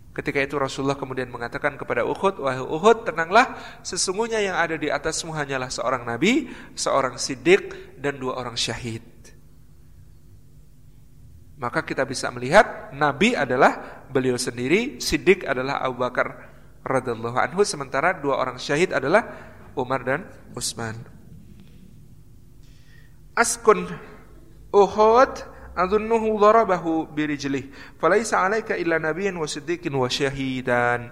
[0.09, 5.37] Ketika itu Rasulullah kemudian mengatakan kepada Uhud, wahai Uhud, tenanglah, sesungguhnya yang ada di atasmu
[5.37, 9.14] hanyalah seorang nabi, seorang siddiq, dan dua orang syahid.
[11.65, 16.53] Maka kita bisa melihat nabi adalah beliau sendiri, siddiq adalah Abu Bakar
[16.85, 19.25] radhiyallahu anhu, sementara dua orang syahid adalah
[19.73, 20.93] Umar dan Utsman.
[23.33, 23.89] Askun
[24.69, 25.33] Uhud
[25.73, 27.73] adunnuhu darabahu birijlih.
[27.97, 31.09] Falaisa alaika illa nabiyyan wa siddiqin wa syahidan.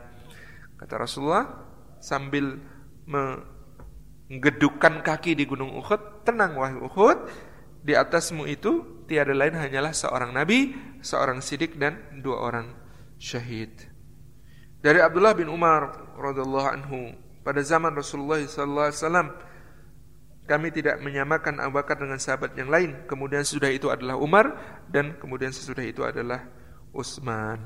[0.78, 1.50] Kata Rasulullah
[1.98, 2.62] sambil
[3.10, 7.26] menggedukkan kaki di gunung Uhud tenang wahai Uhud
[7.82, 12.68] di atasmu itu tiada lain hanyalah seorang nabi seorang sidik dan dua orang
[13.20, 13.72] syahid
[14.84, 19.28] dari Abdullah bin Umar radhiyallahu anhu pada zaman Rasulullah sallallahu alaihi wasallam
[20.44, 23.08] kami tidak menyamakan Abu Bakar dengan sahabat yang lain.
[23.08, 24.60] Kemudian sesudah itu adalah Umar
[24.92, 26.52] dan kemudian sesudah itu adalah
[26.92, 27.64] Utsman.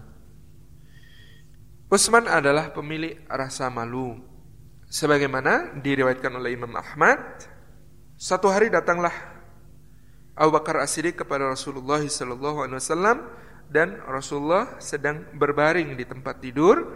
[1.89, 4.21] Utsman adalah pemilik rasa malu.
[4.87, 7.19] Sebagaimana diriwayatkan oleh Imam Ahmad,
[8.15, 9.11] satu hari datanglah
[10.37, 13.25] Abu Bakar As-Siddiq kepada Rasulullah sallallahu alaihi wasallam
[13.73, 16.93] dan Rasulullah sedang berbaring di tempat tidur.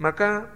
[0.00, 0.48] Maka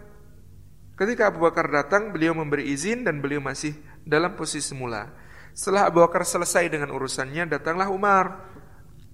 [0.97, 3.77] ketika Abu Bakar datang, beliau memberi izin dan beliau masih
[4.09, 5.13] dalam posisi semula.
[5.53, 8.49] Setelah Abu Bakar selesai dengan urusannya, datanglah Umar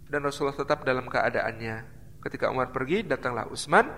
[0.07, 1.83] dan Rasulullah tetap dalam keadaannya.
[2.23, 3.91] Ketika Umar pergi, datanglah Utsman.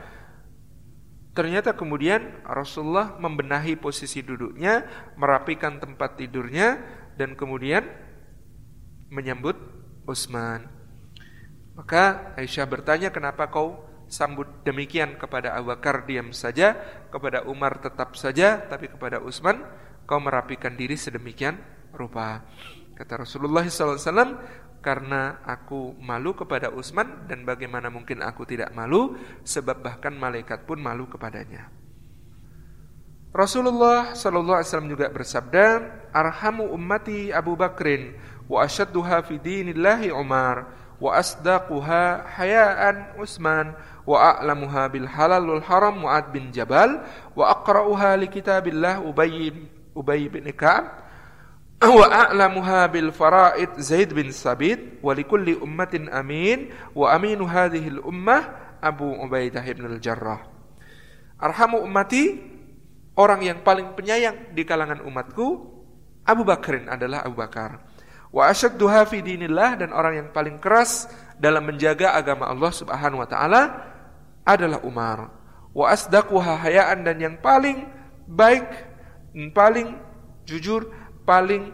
[1.37, 4.85] Ternyata kemudian Rasulullah membenahi posisi duduknya,
[5.21, 6.81] merapikan tempat tidurnya,
[7.21, 8.08] dan kemudian
[9.09, 9.57] menyambut
[10.09, 10.69] Utsman.
[11.77, 16.75] Maka Aisyah bertanya, kenapa kau sambut demikian kepada Abu Bakar diam saja,
[17.13, 19.63] kepada Umar tetap saja, tapi kepada Utsman
[20.09, 21.61] kau merapikan diri sedemikian
[21.93, 22.43] rupa.
[22.97, 24.41] Kata Rasulullah SAW,
[24.81, 30.81] karena aku malu kepada Utsman dan bagaimana mungkin aku tidak malu, sebab bahkan malaikat pun
[30.81, 31.79] malu kepadanya.
[33.29, 35.65] Rasulullah Wasallam juga bersabda,
[36.17, 38.17] "Arhamu ummati Abu Bakrin
[38.49, 40.67] wa ashadduha fi dinillahi Umar
[40.99, 47.05] wa asdaquha hayaan Utsman wa a'lamuha bil halal wal haram Mu'ad bin Jabal.
[47.37, 49.53] Wa aqra'uha li kitabillah Ubay
[49.95, 51.07] Ubay bin Ka'ab.
[51.79, 54.99] Wa a'lamuha bil fara'id Zaid bin Sabit.
[55.05, 56.73] Wa ummatin amin.
[58.79, 60.41] Abu Ubaidah bin al-Jarrah.
[61.39, 62.35] Arhamu ummati
[63.15, 65.47] orang yang paling penyayang di kalangan umatku
[66.27, 67.88] Abu Bakrin adalah Abu Bakar
[68.29, 73.29] wa asyadduha fi dinillah dan orang yang paling keras dalam menjaga agama Allah Subhanahu wa
[73.29, 73.63] taala
[74.45, 75.19] adalah Umar
[75.73, 77.87] wa asdaquha hayaan dan yang paling
[78.29, 78.67] baik
[79.55, 79.97] paling
[80.49, 80.89] jujur
[81.29, 81.71] paling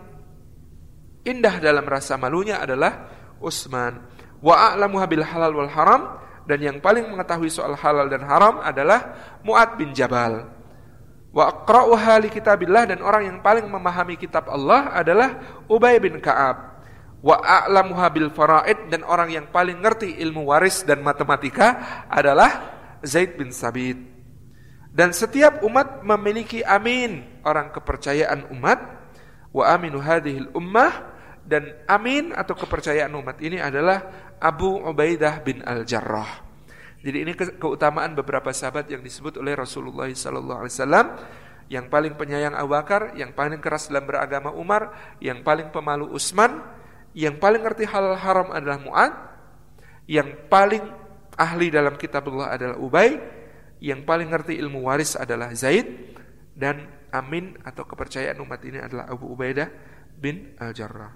[1.24, 3.08] indah dalam rasa malunya adalah
[3.40, 4.04] Utsman.
[4.44, 9.16] Wa a'lamu bil halal wal haram dan yang paling mengetahui soal halal dan haram adalah
[9.40, 10.44] Mu'ad bin Jabal.
[11.34, 16.78] Wa aqra'uha li kitabillah dan orang yang paling memahami kitab Allah adalah Ubay bin Ka'ab.
[17.18, 23.34] Wa a'lamuha bil faraid dan orang yang paling ngerti ilmu waris dan matematika adalah Zaid
[23.34, 23.98] bin Sabit.
[24.94, 28.78] Dan setiap umat memiliki amin, orang kepercayaan umat
[29.50, 31.10] wa aminu hadhil ummah
[31.42, 34.06] dan amin atau kepercayaan umat ini adalah
[34.38, 36.43] Abu Ubaidah bin Al-Jarrah.
[37.04, 41.06] Jadi ini keutamaan beberapa sahabat yang disebut oleh Rasulullah sallallahu alaihi wasallam
[41.68, 46.64] yang paling penyayang Abu Bakar, yang paling keras dalam beragama Umar, yang paling pemalu Utsman,
[47.12, 49.12] yang paling ngerti halal haram adalah Mu'ad,
[50.08, 50.84] yang paling
[51.36, 53.20] ahli dalam kitabullah adalah Ubay,
[53.84, 56.16] yang paling ngerti ilmu waris adalah Zaid
[56.56, 59.68] dan amin atau kepercayaan umat ini adalah Abu Ubaidah
[60.16, 61.12] bin Al-Jarrah.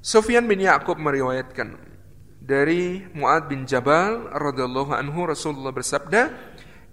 [0.00, 1.95] Sufyan bin Ya'qub meriwayatkan
[2.45, 6.33] dari Muad bin Jabal radhiyallahu anhu Rasulullah bersabda,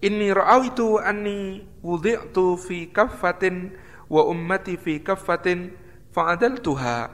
[0.05, 3.73] "Inni ra'aitu anni wudi'tu fi kaffatin
[4.07, 5.73] wa ummati fi kaffatin
[6.13, 7.11] fa'adaltuha."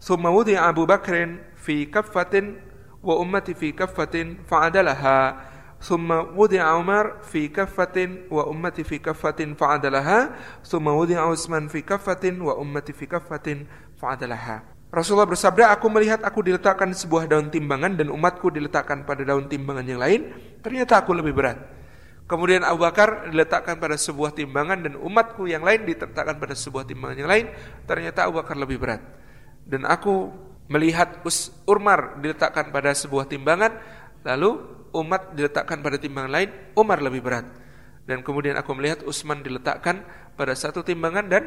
[0.00, 2.58] Thumma wudi'a Abu Bakrin fi kaffatin
[3.04, 5.52] wa ummati fi kaffatin fa'adalaha.
[5.84, 10.18] ثم وضع عمر في كفة وأمتي في كفة فعدلها
[10.64, 13.66] ثم وضع عثمان في كفة وأمتي في كفة
[14.00, 14.56] فعدلها
[14.89, 19.85] Rasulullah bersabda, aku melihat aku diletakkan sebuah daun timbangan dan umatku diletakkan pada daun timbangan
[19.85, 20.33] yang lain,
[20.65, 21.61] ternyata aku lebih berat.
[22.25, 27.17] Kemudian Abu Bakar diletakkan pada sebuah timbangan dan umatku yang lain diletakkan pada sebuah timbangan
[27.21, 27.45] yang lain,
[27.85, 29.01] ternyata Abu Bakar lebih berat.
[29.61, 30.33] Dan aku
[30.69, 31.21] melihat
[31.69, 33.77] Umar diletakkan pada sebuah timbangan,
[34.25, 34.57] lalu
[34.93, 37.45] umat diletakkan pada timbangan lain, Umar lebih berat.
[38.09, 40.01] Dan kemudian aku melihat Utsman diletakkan
[40.33, 41.45] pada satu timbangan dan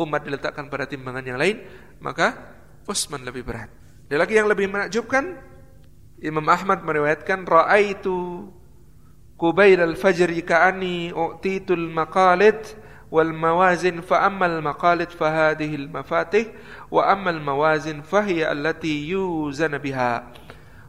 [0.00, 1.68] umat diletakkan pada timbangan yang lain,
[2.00, 2.32] maka
[2.86, 3.70] Utsman lebih berat.
[4.10, 5.38] Dan lagi yang lebih menakjubkan,
[6.22, 8.50] Imam Ahmad meriwayatkan raaitu
[9.38, 12.62] Kubail al-Fajri ka'ani u'titul maqalid
[13.10, 16.48] wal mawazin fa ammal maqalid fa hadhihi al mafatih
[16.88, 20.30] wa ammal mawazin fa hiya allati yuzan biha.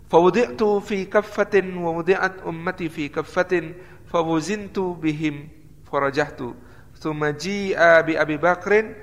[0.06, 3.73] Fawdi'tu fi kaffatin wa wudi'at ummati fi kaffatin
[4.06, 5.49] fawuzintu bihim
[5.89, 6.53] farajahtu.
[7.01, 8.93] Thumma ji'a bi Abi Bakrin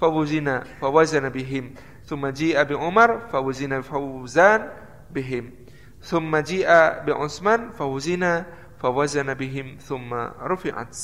[0.00, 4.70] fawuzina fawazana bihim thumma ji'a bi Umar fawzina fawzan
[5.10, 5.52] bihim.
[6.00, 8.46] Thumma ji'a bi Utsman fawzina
[8.78, 9.76] fawazana bihim.
[9.82, 10.94] Thumma rufi'at.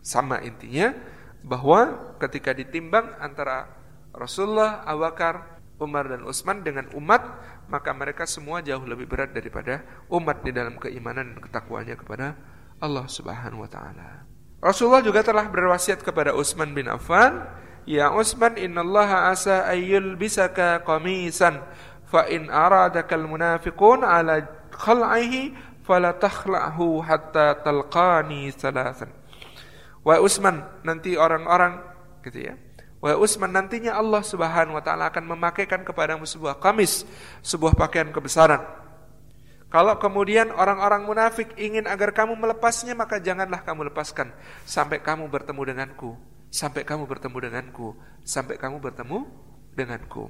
[0.00, 0.96] Sama intinya
[1.44, 3.68] bahwa ketika ditimbang antara
[4.10, 7.22] Rasulullah, Abu Bakar, Umar dan Utsman dengan umat,
[7.70, 12.26] maka mereka semua jauh lebih berat daripada umat di dalam keimanan dan ketakwaannya kepada
[12.82, 14.26] Allah Subhanahu wa taala.
[14.60, 17.48] Rasulullah juga telah berwasiat kepada Utsman bin Affan
[17.88, 21.62] "Ya Utsman, innallaha asa ayyul bisaka qamisan
[22.08, 25.54] fa in aradaka almunafiqun ala khal'ihi
[25.84, 29.12] fala takhla'hu hatta talqani salasan."
[30.00, 31.76] Wahai Utsman, nanti orang-orang
[32.24, 32.54] gitu ya
[33.00, 37.08] Wahai Utsman, nantinya Allah Subhanahu wa taala akan memakaikan kepadamu sebuah kamis,
[37.40, 38.60] sebuah pakaian kebesaran.
[39.72, 44.28] Kalau kemudian orang-orang munafik ingin agar kamu melepasnya, maka janganlah kamu lepaskan
[44.68, 46.12] sampai kamu bertemu denganku,
[46.50, 47.94] sampai kamu bertemu denganku,
[48.26, 49.24] sampai kamu bertemu
[49.78, 50.28] denganku.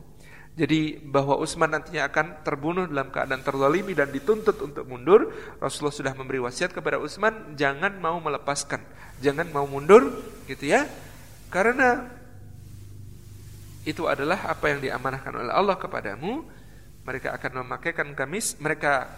[0.60, 6.12] Jadi bahwa Utsman nantinya akan terbunuh dalam keadaan terzalimi dan dituntut untuk mundur, Rasulullah sudah
[6.12, 8.84] memberi wasiat kepada Utsman jangan mau melepaskan,
[9.24, 10.10] jangan mau mundur
[10.44, 10.84] gitu ya.
[11.48, 12.04] Karena
[13.88, 16.44] itu adalah apa yang diamanahkan oleh Allah kepadamu.
[17.08, 19.08] Mereka akan memakaikan gamis, mereka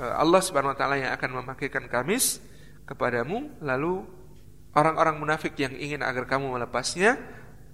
[0.00, 2.40] eh, Allah Subhanahu wa taala yang akan memakaikan gamis
[2.88, 4.08] kepadamu lalu
[4.78, 7.18] orang-orang munafik yang ingin agar kamu melepasnya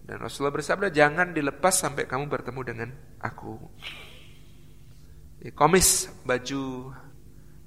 [0.05, 2.88] dan Rasulullah bersabda, jangan dilepas sampai kamu bertemu dengan
[3.20, 3.57] aku.
[5.57, 6.92] Komis, baju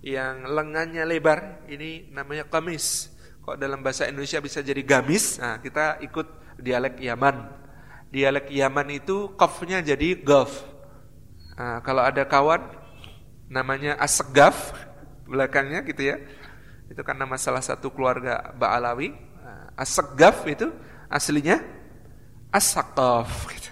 [0.01, 3.13] yang lengannya lebar, ini namanya komis.
[3.41, 5.37] Kok dalam bahasa Indonesia bisa jadi gamis?
[5.41, 7.37] Nah, kita ikut dialek Yaman.
[8.09, 10.65] Dialek Yaman itu kofnya jadi gaf.
[11.57, 12.61] Nah, kalau ada kawan
[13.49, 14.73] namanya Asegaf
[15.25, 16.17] belakangnya gitu ya.
[16.87, 19.26] Itu kan nama salah satu keluarga Ba'alawi.
[19.77, 20.73] Asegaf itu
[21.07, 21.61] aslinya
[22.49, 23.71] as-saqaf gitu.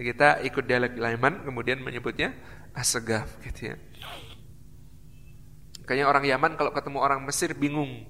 [0.00, 2.32] Kita ikut dialek Yaman kemudian menyebutnya
[2.72, 3.76] as-sagaf gitu ya.
[5.84, 8.06] Kayaknya orang Yaman kalau ketemu orang Mesir bingung.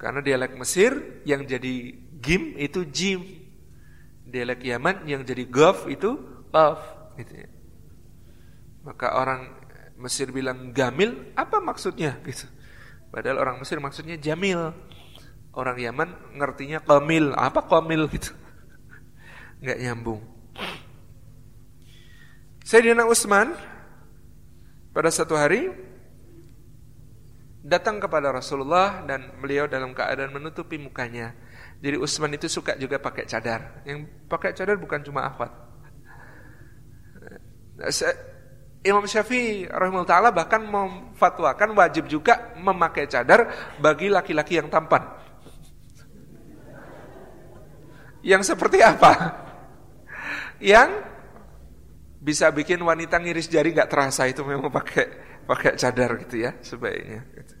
[0.00, 3.20] Karena dialek Mesir yang jadi gim itu jim.
[4.24, 6.16] Dialek Yaman yang jadi gaf itu
[6.48, 6.80] qaf
[7.20, 7.48] gitu ya.
[8.88, 9.52] Maka orang
[10.00, 12.48] Mesir bilang gamil, apa maksudnya gitu.
[13.14, 14.74] Padahal orang Mesir maksudnya jamil.
[15.52, 18.32] Orang Yaman ngertinya kamil, apa kamil gitu
[19.62, 20.20] nggak nyambung.
[22.66, 23.54] Sayyidina Utsman
[24.90, 25.70] pada satu hari
[27.62, 31.34] datang kepada Rasulullah dan beliau dalam keadaan menutupi mukanya.
[31.78, 33.86] Jadi Utsman itu suka juga pakai cadar.
[33.86, 35.50] Yang pakai cadar bukan cuma akhwat.
[38.82, 45.21] Imam Syafi'i rahimahullah taala bahkan memfatwakan wajib juga memakai cadar bagi laki-laki yang tampan.
[48.22, 49.42] Yang seperti apa?
[50.62, 51.02] yang
[52.22, 55.04] bisa bikin wanita ngiris jari nggak terasa itu memang pakai
[55.42, 57.26] pakai cadar gitu ya sebaiknya.
[57.34, 57.54] Gitu.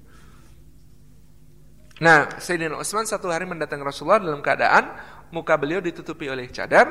[1.98, 4.94] Nah, Sayyidina Utsman satu hari mendatangi Rasulullah dalam keadaan
[5.34, 6.86] muka beliau ditutupi oleh cadar,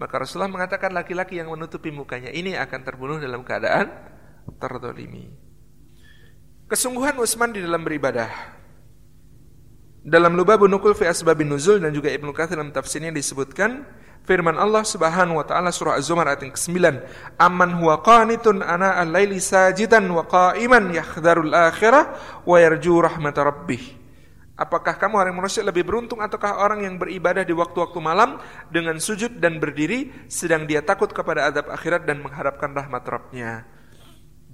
[0.00, 3.92] maka Rasulullah mengatakan laki-laki yang menutupi mukanya ini akan terbunuh dalam keadaan
[4.56, 5.28] terdolimi.
[6.64, 8.61] Kesungguhan Utsman di dalam beribadah.
[10.02, 13.86] Dalam Lubabun Nukul fi Asbabin Nuzul dan juga Ibnu Katsir dalam tafsirnya disebutkan
[14.22, 16.78] Firman Allah Subhanahu wa taala surah Az-Zumar ayat yang ke-9,
[17.42, 23.82] "Amman huwa qanitun ana al-laili sajidan wa qa'iman yahdharul akhirah wa yarju rahmat rabbih."
[24.54, 28.38] Apakah kamu orang manusia lebih beruntung ataukah orang yang beribadah di waktu-waktu malam
[28.70, 33.66] dengan sujud dan berdiri sedang dia takut kepada adab akhirat dan mengharapkan rahmat Rabbnya?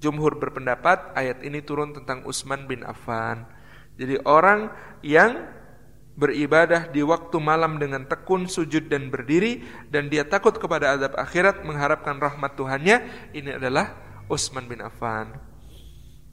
[0.01, 3.58] Jumhur berpendapat ayat ini turun tentang Utsman bin Affan.
[3.99, 4.71] Jadi orang
[5.03, 5.59] yang
[6.19, 11.63] beribadah di waktu malam dengan tekun sujud dan berdiri dan dia takut kepada azab akhirat
[11.63, 12.97] mengharapkan rahmat Tuhannya
[13.35, 13.95] ini adalah
[14.27, 15.35] Utsman bin Affan.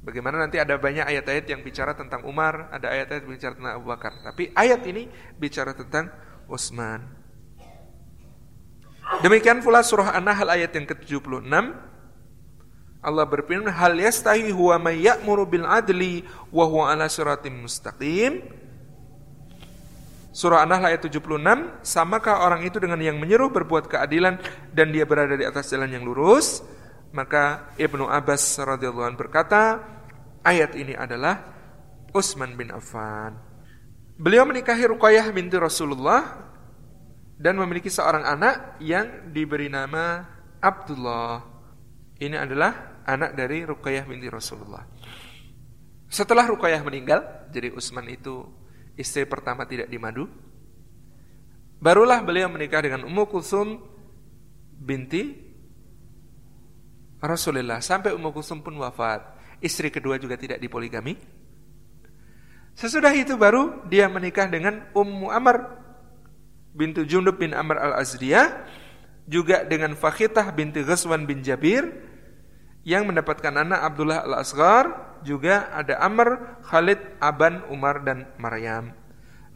[0.06, 4.14] Bagaimana nanti ada banyak ayat-ayat yang bicara tentang Umar, ada ayat-ayat bicara tentang Abu Bakar.
[4.22, 5.10] Tapi ayat ini
[5.42, 6.14] bicara tentang
[6.46, 7.02] Utsman.
[9.22, 11.46] Demikian pula surah An-Nahl ayat yang ke-76
[13.06, 18.42] Allah berfirman hal yastahi huwa may ya'muru bil adli wa huwa ala siratim mustaqim
[20.36, 21.24] Surah An-Nahl ayat 76,
[21.80, 24.36] samakah orang itu dengan yang menyuruh berbuat keadilan
[24.76, 26.60] dan dia berada di atas jalan yang lurus?
[27.16, 29.80] Maka Ibnu Abbas radhiyallahu anhu berkata,
[30.44, 31.40] ayat ini adalah
[32.12, 33.40] Utsman bin Affan.
[34.20, 36.52] Beliau menikahi Ruqayyah binti Rasulullah
[37.40, 40.24] dan memiliki seorang anak yang diberi nama
[40.60, 41.44] Abdullah.
[42.20, 44.84] Ini adalah anak dari Ruqayyah binti Rasulullah.
[46.10, 48.46] Setelah Ruqayyah meninggal, jadi Utsman itu
[48.98, 50.28] istri pertama tidak dimadu.
[51.80, 53.78] Barulah beliau menikah dengan Ummu Kulsum
[54.76, 55.38] binti
[57.22, 59.38] Rasulullah sampai Ummu Kulsum pun wafat.
[59.62, 61.16] Istri kedua juga tidak dipoligami.
[62.76, 65.64] Sesudah itu baru dia menikah dengan Ummu Amr
[66.76, 68.68] bintu Junub bin Amr al-Azriyah
[69.26, 71.88] juga dengan Fakhitah binti Ghazwan bin Jabir
[72.86, 78.94] yang mendapatkan anak Abdullah al-Asghar, juga ada Amr, Khalid, Aban, Umar dan Maryam.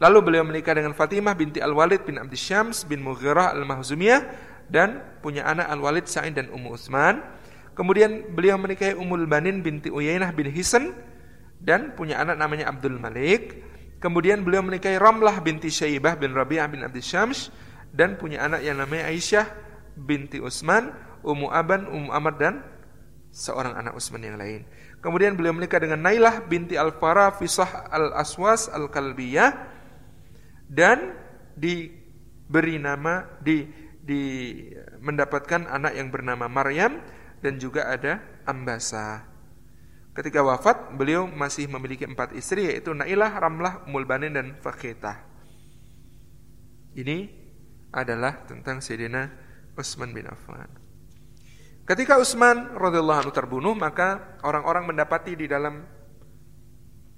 [0.02, 4.20] Lalu beliau menikah dengan Fatimah binti Al-Walid bin Abdi Syams bin Mughirah Al-Mahzumiyah
[4.66, 7.22] dan punya anak Al-Walid Sa'id dan Ummu Utsman.
[7.78, 10.90] Kemudian beliau menikahi Ummul Banin binti Uyainah bin Hisan
[11.62, 13.62] dan punya anak namanya Abdul Malik.
[14.00, 17.52] Kemudian beliau menikahi Ramlah binti Syaibah bin Rabi'ah bin Abdi Syams
[17.92, 19.46] dan punya anak yang namanya Aisyah
[19.94, 22.64] binti Utsman, Ummu Aban, Ummu Amr dan
[23.30, 24.66] seorang anak Utsman yang lain.
[25.00, 29.50] Kemudian beliau menikah dengan Nailah binti Al-Fara Fisah Al-Aswas Al-Kalbiyah
[30.68, 31.16] dan
[31.56, 33.66] diberi nama di
[34.00, 34.22] di
[34.98, 36.98] mendapatkan anak yang bernama Maryam
[37.40, 39.24] dan juga ada Ambasa.
[40.10, 45.22] Ketika wafat, beliau masih memiliki empat istri yaitu Nailah, Ramlah, Mulbanin dan Fakhitah.
[46.98, 47.30] Ini
[47.94, 49.30] adalah tentang Sayyidina
[49.78, 50.89] Utsman bin Affan.
[51.90, 55.82] Ketika Utsman radhiyallahu anhu terbunuh, maka orang-orang mendapati di dalam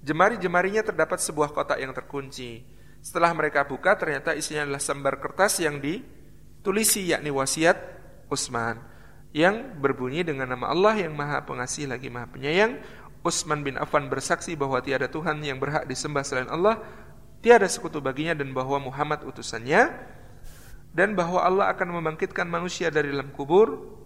[0.00, 2.64] jemari-jemarinya terdapat sebuah kotak yang terkunci.
[3.04, 7.76] Setelah mereka buka, ternyata isinya adalah sembar kertas yang ditulisi yakni wasiat
[8.32, 8.80] Utsman
[9.36, 12.80] yang berbunyi dengan nama Allah yang Maha Pengasih lagi Maha Penyayang.
[13.20, 16.80] Utsman bin Affan bersaksi bahwa tiada Tuhan yang berhak disembah selain Allah,
[17.44, 19.92] tiada sekutu baginya dan bahwa Muhammad utusannya
[20.96, 24.00] dan bahwa Allah akan membangkitkan manusia dari dalam kubur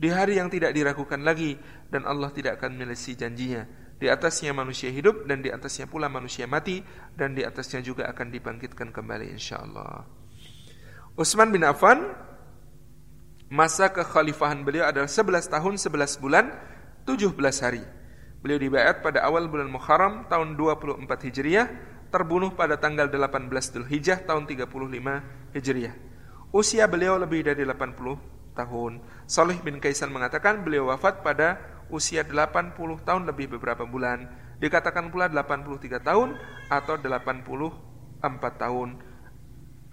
[0.00, 1.60] di hari yang tidak diragukan lagi
[1.92, 3.68] dan Allah tidak akan melesi janjinya.
[4.00, 6.80] Di atasnya manusia hidup dan di atasnya pula manusia mati
[7.12, 10.08] dan di atasnya juga akan dibangkitkan kembali insyaallah.
[11.20, 12.16] Utsman bin Affan
[13.52, 16.48] masa kekhalifahan beliau adalah 11 tahun 11 bulan
[17.04, 17.84] 17 hari.
[18.40, 21.68] Beliau dibayat pada awal bulan Muharram tahun 24 Hijriah
[22.08, 24.64] terbunuh pada tanggal 18 Dzulhijjah tahun 35
[25.60, 25.94] Hijriah.
[26.56, 29.00] Usia beliau lebih dari 80 tahun.
[29.24, 31.56] Salih bin Kaisan mengatakan beliau wafat pada
[31.88, 34.28] usia 80 tahun lebih beberapa bulan.
[34.60, 36.36] Dikatakan pula 83 tahun
[36.68, 38.20] atau 84
[38.60, 38.88] tahun.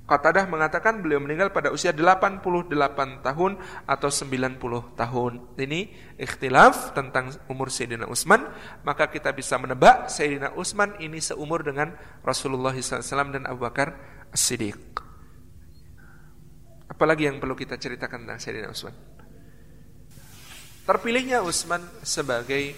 [0.07, 2.39] Qatadah mengatakan beliau meninggal pada usia 88
[3.28, 5.32] tahun atau 90 tahun.
[5.59, 5.80] Ini
[6.15, 8.47] ikhtilaf tentang umur Sayyidina Utsman,
[8.88, 11.91] maka kita bisa menebak Sayyidina Utsman ini seumur dengan
[12.24, 13.99] Rasulullah SAW dan Abu Bakar
[14.32, 15.06] As-Siddiq.
[16.97, 18.95] Apalagi yang perlu kita ceritakan tentang Sayyidina Utsman?
[20.81, 22.73] Terpilihnya Utsman sebagai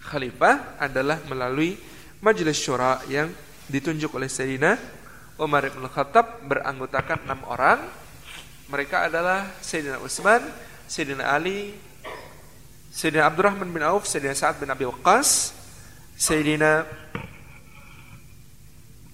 [0.00, 1.76] khalifah adalah melalui
[2.24, 3.28] majelis syura yang
[3.68, 4.80] ditunjuk oleh Sayyidina
[5.36, 7.84] Umar bin Khattab beranggotakan enam orang.
[8.72, 10.40] Mereka adalah Sayyidina Utsman,
[10.88, 11.76] Sayyidina Ali,
[12.88, 15.52] Sayyidina Abdurrahman bin Auf, Sayyidina Sa'ad bin Abi Waqqas,
[16.16, 16.88] Sayyidina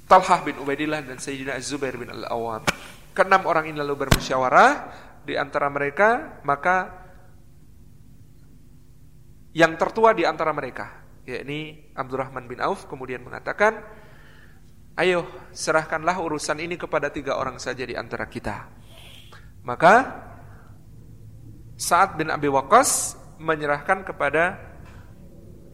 [0.06, 2.62] Talhah bin Ubaidillah dan Sayyidina Az-Zubair bin Al-Awwam.
[3.18, 4.70] Keenam orang ini lalu bermusyawarah
[5.26, 6.86] di antara mereka, maka
[9.50, 13.82] yang tertua di antara mereka, yakni Abdurrahman bin Auf kemudian mengatakan,
[14.94, 18.70] Ayo serahkanlah urusan ini kepada tiga orang saja di antara kita.
[19.66, 20.14] Maka
[21.74, 24.62] saat bin Abi Waqqas menyerahkan kepada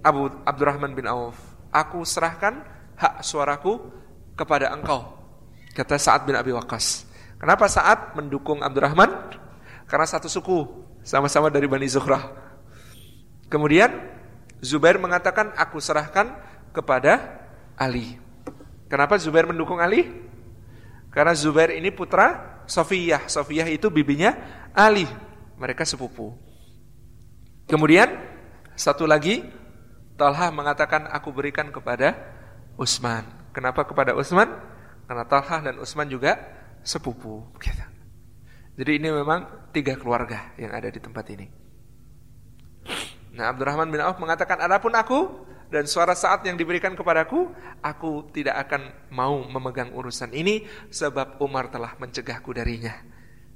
[0.01, 1.37] Abu Abdurrahman bin Auf.
[1.69, 2.65] Aku serahkan
[2.97, 3.85] hak suaraku
[4.33, 5.13] kepada engkau.
[5.77, 7.14] Kata Sa'ad bin Abi Waqqas.
[7.45, 9.13] Kenapa Sa'ad mendukung Abdurrahman?
[9.85, 10.65] Karena satu suku,
[11.05, 12.33] sama-sama dari Bani Zuhrah.
[13.53, 13.93] Kemudian
[14.65, 16.41] Zubair mengatakan aku serahkan
[16.73, 17.45] kepada
[17.77, 18.17] Ali.
[18.89, 20.09] Kenapa Zubair mendukung Ali?
[21.13, 23.29] Karena Zubair ini putra Sofiyah.
[23.29, 24.33] Sofiyah itu bibinya
[24.73, 25.05] Ali.
[25.61, 26.33] Mereka sepupu.
[27.69, 28.09] Kemudian
[28.73, 29.45] satu lagi
[30.17, 32.17] Talha mengatakan aku berikan kepada
[32.81, 33.29] Utsman.
[33.53, 34.49] Kenapa kepada Utsman?
[35.05, 37.43] Karena Talha dan Utsman juga sepupu.
[38.75, 41.47] Jadi ini memang tiga keluarga yang ada di tempat ini.
[43.35, 47.51] Nah Abdurrahman bin Auf mengatakan, adapun aku dan suara saat yang diberikan kepadaku,
[47.83, 52.95] aku tidak akan mau memegang urusan ini sebab Umar telah mencegahku darinya.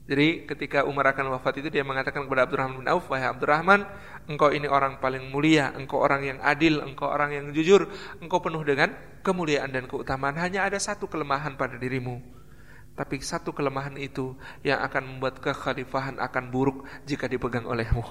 [0.08, 3.84] Jadi ketika Umar akan wafat itu dia mengatakan kepada Abdurrahman bin Auf, "Wahai Abdurrahman,
[4.24, 8.64] engkau ini orang paling mulia, engkau orang yang adil, engkau orang yang jujur, engkau penuh
[8.64, 10.40] dengan kemuliaan dan keutamaan.
[10.40, 12.37] Hanya ada satu kelemahan pada dirimu.
[12.98, 14.34] Tapi satu kelemahan itu
[14.66, 18.02] yang akan membuat kekhalifahan akan buruk jika dipegang olehmu."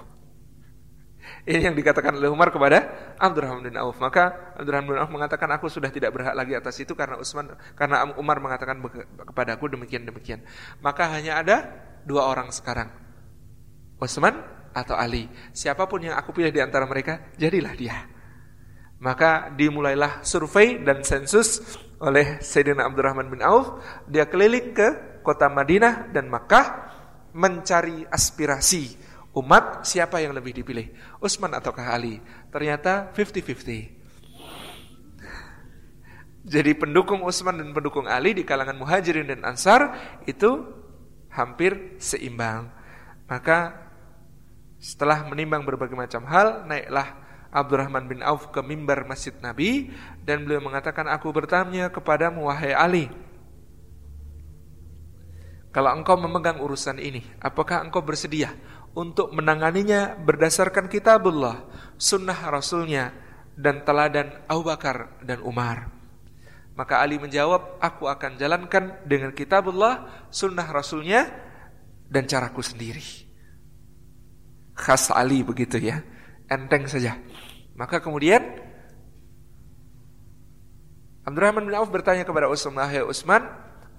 [1.44, 2.88] Ini yang dikatakan oleh Umar kepada
[3.20, 4.00] Abdurrahman bin Auf.
[4.00, 8.16] Maka Abdurrahman bin Auf mengatakan aku sudah tidak berhak lagi atas itu karena Utsman karena
[8.16, 8.80] Umar mengatakan
[9.28, 10.44] kepadaku demikian demikian.
[10.80, 11.58] Maka hanya ada
[12.08, 12.92] dua orang sekarang.
[14.00, 14.40] Utsman
[14.72, 15.28] atau Ali.
[15.52, 17.98] Siapa pun yang aku pilih di antara mereka, jadilah dia.
[18.98, 21.62] Maka dimulailah survei dan sensus
[21.98, 23.82] oleh Sayyidina Abdurrahman bin Auf.
[24.10, 26.94] Dia keliling ke kota Madinah dan Makkah
[27.34, 28.98] mencari aspirasi
[29.38, 30.90] umat siapa yang lebih dipilih?
[31.22, 32.18] Utsman ataukah Ali?
[32.50, 33.98] Ternyata 50-50.
[36.48, 39.94] Jadi pendukung Utsman dan pendukung Ali di kalangan Muhajirin dan Ansar
[40.24, 40.64] itu
[41.28, 42.72] hampir seimbang.
[43.28, 43.76] Maka
[44.80, 49.92] setelah menimbang berbagai macam hal, naiklah Abdurrahman bin Auf ke mimbar Masjid Nabi
[50.24, 53.08] dan beliau mengatakan, "Aku bertanya kepadamu wahai Ali,
[55.78, 58.50] kalau engkau memegang urusan ini, apakah engkau bersedia
[58.98, 61.70] untuk menanganinya berdasarkan kitabullah,
[62.02, 63.14] sunnah rasulnya,
[63.54, 65.94] dan teladan Abu Bakar dan Umar.
[66.74, 71.30] Maka Ali menjawab, aku akan jalankan dengan kitabullah, sunnah rasulnya,
[72.10, 73.30] dan caraku sendiri.
[74.74, 76.02] Khas Ali begitu ya.
[76.48, 77.20] Enteng saja.
[77.76, 78.40] Maka kemudian
[81.28, 83.44] Abdurrahman bin Auf bertanya kepada Utsman, "Hai Utsman,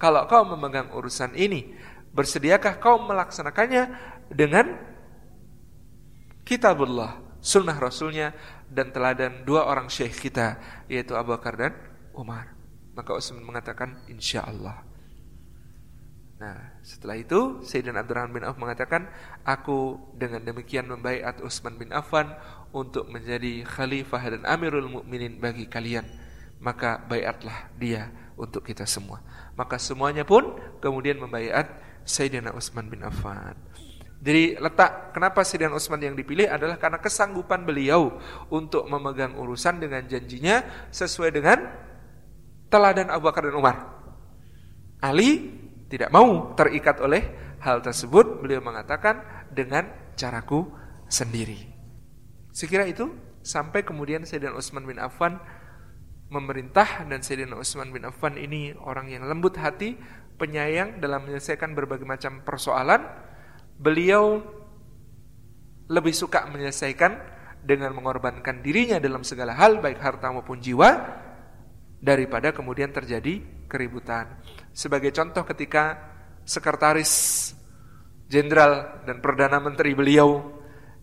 [0.01, 1.77] kalau kau memegang urusan ini,
[2.17, 3.93] bersediakah kau melaksanakannya
[4.33, 4.81] dengan
[6.49, 8.33] kitabullah, sunnah rasulnya
[8.73, 10.57] dan teladan dua orang syekh kita
[10.89, 11.77] yaitu Abu Bakar dan
[12.17, 12.57] Umar?"
[12.97, 14.88] Maka Utsman mengatakan, "Insya Allah."
[16.39, 19.11] Nah, setelah itu Sayyidina Abdurrahman bin Auf mengatakan,
[19.43, 22.31] "Aku dengan demikian membaiat Utsman bin Affan
[22.71, 26.07] untuk menjadi khalifah dan amirul mukminin bagi kalian.
[26.63, 29.19] Maka baiatlah dia untuk kita semua."
[29.59, 31.75] Maka semuanya pun kemudian membaiat
[32.07, 33.59] Sayyidina Utsman bin Affan.
[34.23, 38.15] Jadi letak kenapa Sayyidina Utsman yang dipilih adalah karena kesanggupan beliau
[38.47, 41.67] untuk memegang urusan dengan janjinya sesuai dengan
[42.71, 43.77] teladan Abu Bakar dan Umar.
[45.03, 47.25] Ali tidak mau terikat oleh
[47.65, 50.69] hal tersebut, beliau mengatakan dengan caraku
[51.09, 51.59] sendiri.
[52.53, 53.09] Sekira itu
[53.41, 55.41] sampai kemudian Sayyidina Utsman bin Affan
[56.29, 59.97] memerintah dan Sayyidina Utsman bin Affan ini orang yang lembut hati,
[60.37, 63.01] penyayang dalam menyelesaikan berbagai macam persoalan.
[63.79, 64.43] Beliau
[65.89, 70.89] lebih suka menyelesaikan dengan mengorbankan dirinya dalam segala hal baik harta maupun jiwa
[71.99, 74.39] daripada kemudian terjadi keributan.
[74.79, 75.99] Sebagai contoh ketika
[76.47, 77.51] sekretaris
[78.31, 80.55] jenderal dan perdana menteri beliau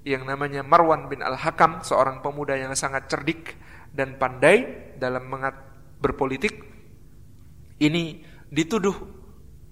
[0.08, 3.60] yang namanya Marwan bin Al-Hakam, seorang pemuda yang sangat cerdik
[3.92, 5.60] dan pandai dalam mengat
[6.00, 6.56] berpolitik,
[7.84, 8.96] ini dituduh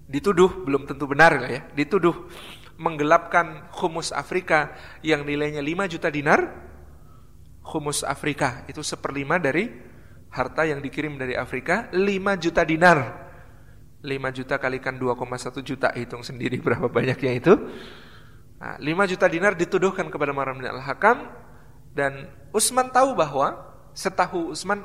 [0.04, 2.28] dituduh belum tentu benar lah ya, dituduh
[2.76, 6.44] menggelapkan humus Afrika yang nilainya 5 juta dinar.
[7.64, 9.64] Humus Afrika itu seperlima dari
[10.28, 12.04] harta yang dikirim dari Afrika 5
[12.36, 13.23] juta dinar.
[14.04, 17.56] 5 juta kalikan 2,1 juta hitung sendiri berapa banyaknya itu.
[18.60, 21.24] Nah, 5 juta dinar dituduhkan kepada Marwan bin Al-Hakam
[21.96, 23.56] dan Utsman tahu bahwa
[23.96, 24.84] setahu Utsman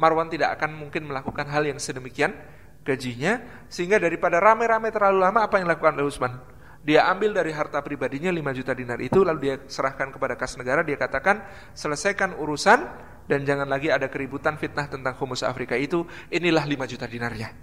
[0.00, 2.34] Marwan tidak akan mungkin melakukan hal yang sedemikian
[2.82, 6.32] gajinya sehingga daripada rame-rame terlalu lama apa yang dilakukan oleh Utsman?
[6.84, 10.84] Dia ambil dari harta pribadinya 5 juta dinar itu lalu dia serahkan kepada kas negara
[10.84, 11.40] dia katakan
[11.72, 12.84] selesaikan urusan
[13.24, 17.56] dan jangan lagi ada keributan fitnah tentang humus Afrika itu inilah 5 juta dinarnya.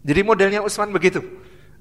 [0.00, 1.20] Jadi modelnya Utsman begitu.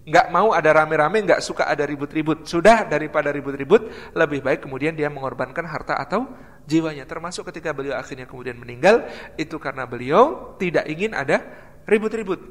[0.09, 2.47] Nggak mau ada rame-rame, nggak suka ada ribut-ribut.
[2.47, 6.25] Sudah daripada ribut-ribut, lebih baik kemudian dia mengorbankan harta atau
[6.65, 7.05] jiwanya.
[7.05, 9.05] Termasuk ketika beliau akhirnya kemudian meninggal,
[9.37, 11.45] itu karena beliau tidak ingin ada
[11.85, 12.41] ribut-ribut.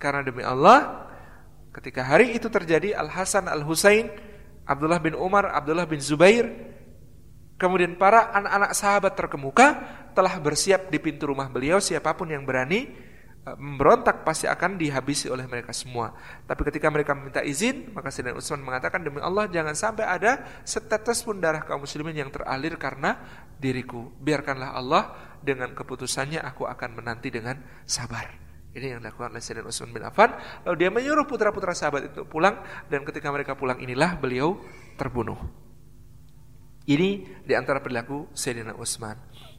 [0.00, 1.08] Karena demi Allah,
[1.72, 4.08] ketika hari itu terjadi, Al-Hasan, Al-Husain,
[4.66, 6.48] Abdullah bin Umar, Abdullah bin Zubair,
[7.56, 9.66] kemudian para anak-anak sahabat terkemuka
[10.12, 12.88] telah bersiap di pintu rumah beliau, siapa pun yang berani,
[13.54, 16.10] memberontak pasti akan dihabisi oleh mereka semua.
[16.50, 21.22] Tapi ketika mereka meminta izin, maka Sayyidina Utsman mengatakan demi Allah jangan sampai ada setetes
[21.22, 23.14] pun darah kaum muslimin yang teralir karena
[23.62, 24.10] diriku.
[24.18, 28.26] Biarkanlah Allah dengan keputusannya aku akan menanti dengan sabar.
[28.74, 30.34] Ini yang dilakukan oleh Sayyidina Utsman bin Affan.
[30.66, 32.58] Lalu dia menyuruh putra-putra sahabat itu pulang
[32.90, 34.58] dan ketika mereka pulang inilah beliau
[34.98, 35.38] terbunuh.
[36.82, 39.14] Ini di antara perilaku Sayyidina Utsman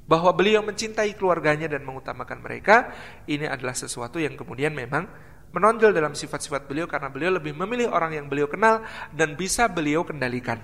[0.07, 2.95] bahwa beliau mencintai keluarganya dan mengutamakan mereka,
[3.27, 5.05] ini adalah sesuatu yang kemudian memang
[5.51, 10.07] menonjol dalam sifat-sifat beliau karena beliau lebih memilih orang yang beliau kenal dan bisa beliau
[10.07, 10.63] kendalikan.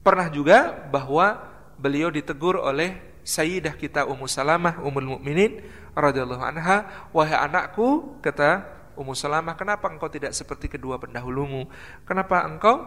[0.00, 1.40] Pernah juga bahwa
[1.76, 5.60] beliau ditegur oleh Sayyidah kita Ummu Salamah Ummul Mukminin
[5.92, 8.64] radhiyallahu anha, "Wahai anakku," kata
[8.96, 11.68] Ummu Salamah, "kenapa engkau tidak seperti kedua pendahulumu?
[12.08, 12.80] Kenapa engkau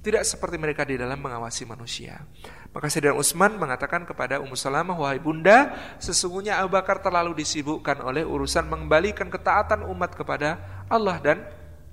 [0.00, 2.24] tidak seperti mereka di dalam mengawasi manusia?"
[2.70, 8.22] Maka Sayyidina Utsman mengatakan kepada Ummu Salamah, "Wahai Bunda, sesungguhnya Abu Bakar terlalu disibukkan oleh
[8.22, 11.42] urusan mengembalikan ketaatan umat kepada Allah dan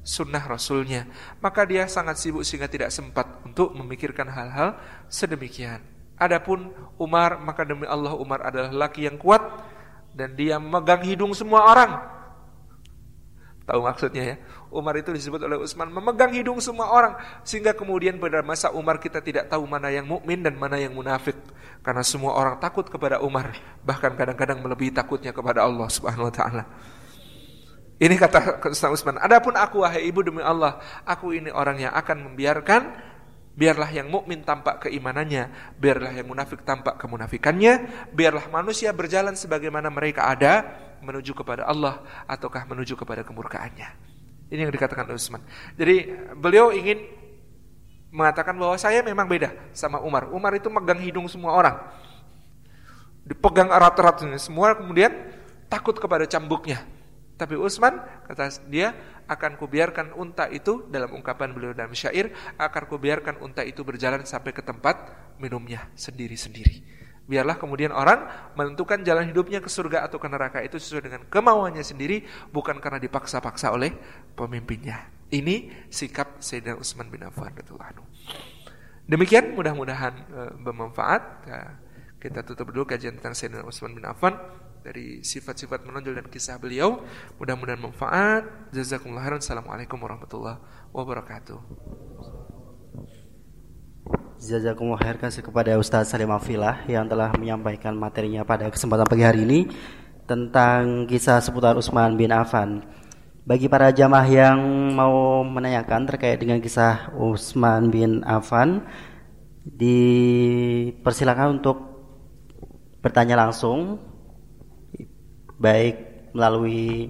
[0.05, 1.09] sunnah Rasulnya.
[1.43, 4.79] Maka dia sangat sibuk sehingga tidak sempat untuk memikirkan hal-hal
[5.11, 5.83] sedemikian.
[6.15, 9.43] Adapun Umar, maka demi Allah Umar adalah laki yang kuat
[10.15, 12.17] dan dia memegang hidung semua orang
[13.67, 14.35] Tahu maksudnya ya?
[14.67, 17.15] Umar itu disebut oleh Utsman memegang hidung semua orang
[17.47, 21.39] sehingga kemudian pada masa Umar kita tidak tahu mana yang mukmin dan mana yang munafik
[21.79, 23.55] karena semua orang takut kepada Umar
[23.87, 26.63] bahkan kadang-kadang melebihi takutnya kepada Allah Subhanahu wa taala.
[27.97, 32.29] Ini kata Ustaz Utsman, adapun aku wahai ibu demi Allah, aku ini orang yang akan
[32.29, 32.93] membiarkan
[33.57, 35.49] biarlah yang mukmin tampak keimanannya,
[35.81, 42.69] biarlah yang munafik tampak kemunafikannya, biarlah manusia berjalan sebagaimana mereka ada menuju kepada Allah ataukah
[42.69, 44.16] menuju kepada kemurkaannya.
[44.47, 45.43] Ini yang dikatakan Utsman.
[45.75, 46.07] Jadi
[46.39, 47.03] beliau ingin
[48.11, 50.31] mengatakan bahwa saya memang beda sama Umar.
[50.31, 51.75] Umar itu megang hidung semua orang.
[53.27, 55.11] Dipegang erat-erat semua kemudian
[55.67, 56.87] takut kepada cambuknya.
[57.37, 58.97] Tapi Utsman kata dia
[59.29, 64.55] akan kubiarkan unta itu dalam ungkapan beliau dalam syair akan kubiarkan unta itu berjalan sampai
[64.55, 66.81] ke tempat minumnya sendiri-sendiri.
[67.27, 68.23] Biarlah kemudian orang
[68.55, 72.23] menentukan jalan hidupnya ke surga atau ke neraka itu sesuai dengan kemauannya sendiri
[72.55, 73.91] bukan karena dipaksa-paksa oleh
[74.33, 75.11] pemimpinnya.
[75.27, 78.07] Ini sikap Sayyidina Utsman bin Affan radhiyallahu
[79.11, 81.23] Demikian mudah-mudahan e, bermanfaat.
[81.47, 81.59] Ya,
[82.23, 84.39] kita tutup dulu kajian tentang Sayyidina Utsman bin Affan
[84.87, 87.03] dari sifat-sifat menonjol dan kisah beliau.
[87.43, 88.71] Mudah-mudahan manfaat.
[88.71, 89.43] Jazakumullah khairan.
[89.43, 90.63] Assalamualaikum warahmatullahi
[90.95, 91.59] wabarakatuh.
[94.37, 99.41] Jazakumullah khair kasih kepada Ustaz Salim Afilah yang telah menyampaikan materinya pada kesempatan pagi hari
[99.41, 99.65] ini
[100.29, 102.85] tentang kisah seputar Utsman bin Affan.
[103.49, 104.61] Bagi para jamaah yang
[104.93, 108.85] mau menanyakan terkait dengan kisah Utsman bin Affan,
[109.65, 111.81] dipersilakan untuk
[113.01, 113.97] bertanya langsung
[115.57, 117.09] baik melalui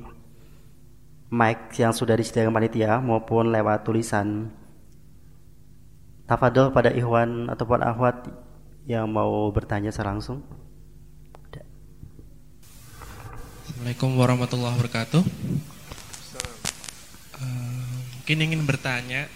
[1.28, 4.57] mic yang sudah disediakan panitia maupun lewat tulisan.
[6.28, 8.28] Tafadol pada Ikhwan ataupun Ahwat
[8.84, 10.44] yang mau bertanya secara langsung.
[13.64, 15.24] Assalamualaikum warahmatullahi wabarakatuh.
[17.40, 19.32] Uh, mungkin ingin bertanya.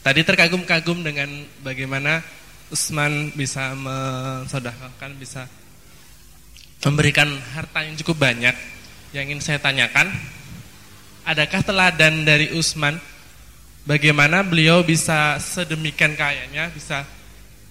[0.00, 1.28] Tadi terkagum-kagum dengan
[1.60, 2.24] bagaimana
[2.72, 5.44] Usman bisa mensodahkan, bisa
[6.88, 8.56] memberikan harta yang cukup banyak.
[9.12, 10.08] Yang ingin saya tanyakan,
[11.28, 12.96] adakah teladan dari Usman
[13.86, 17.06] bagaimana beliau bisa sedemikian kayanya, bisa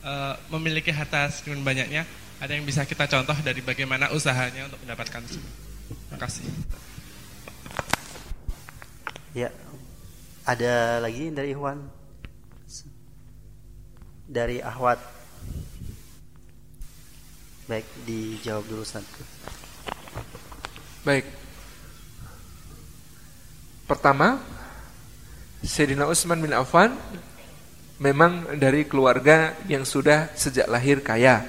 [0.02, 2.08] uh, memiliki harta sekian banyaknya?
[2.40, 5.40] Ada yang bisa kita contoh dari bagaimana usahanya untuk mendapatkan itu?
[5.40, 6.44] Terima kasih.
[9.36, 9.52] Ya,
[10.48, 11.80] ada lagi dari Ikhwan?
[14.26, 14.98] Dari Ahwat.
[17.68, 19.22] Baik, dijawab dulu satu.
[21.04, 21.26] Baik.
[23.86, 24.42] Pertama,
[25.66, 26.94] Sayyidina Utsman bin Affan
[27.98, 31.42] memang dari keluarga yang sudah sejak lahir kaya.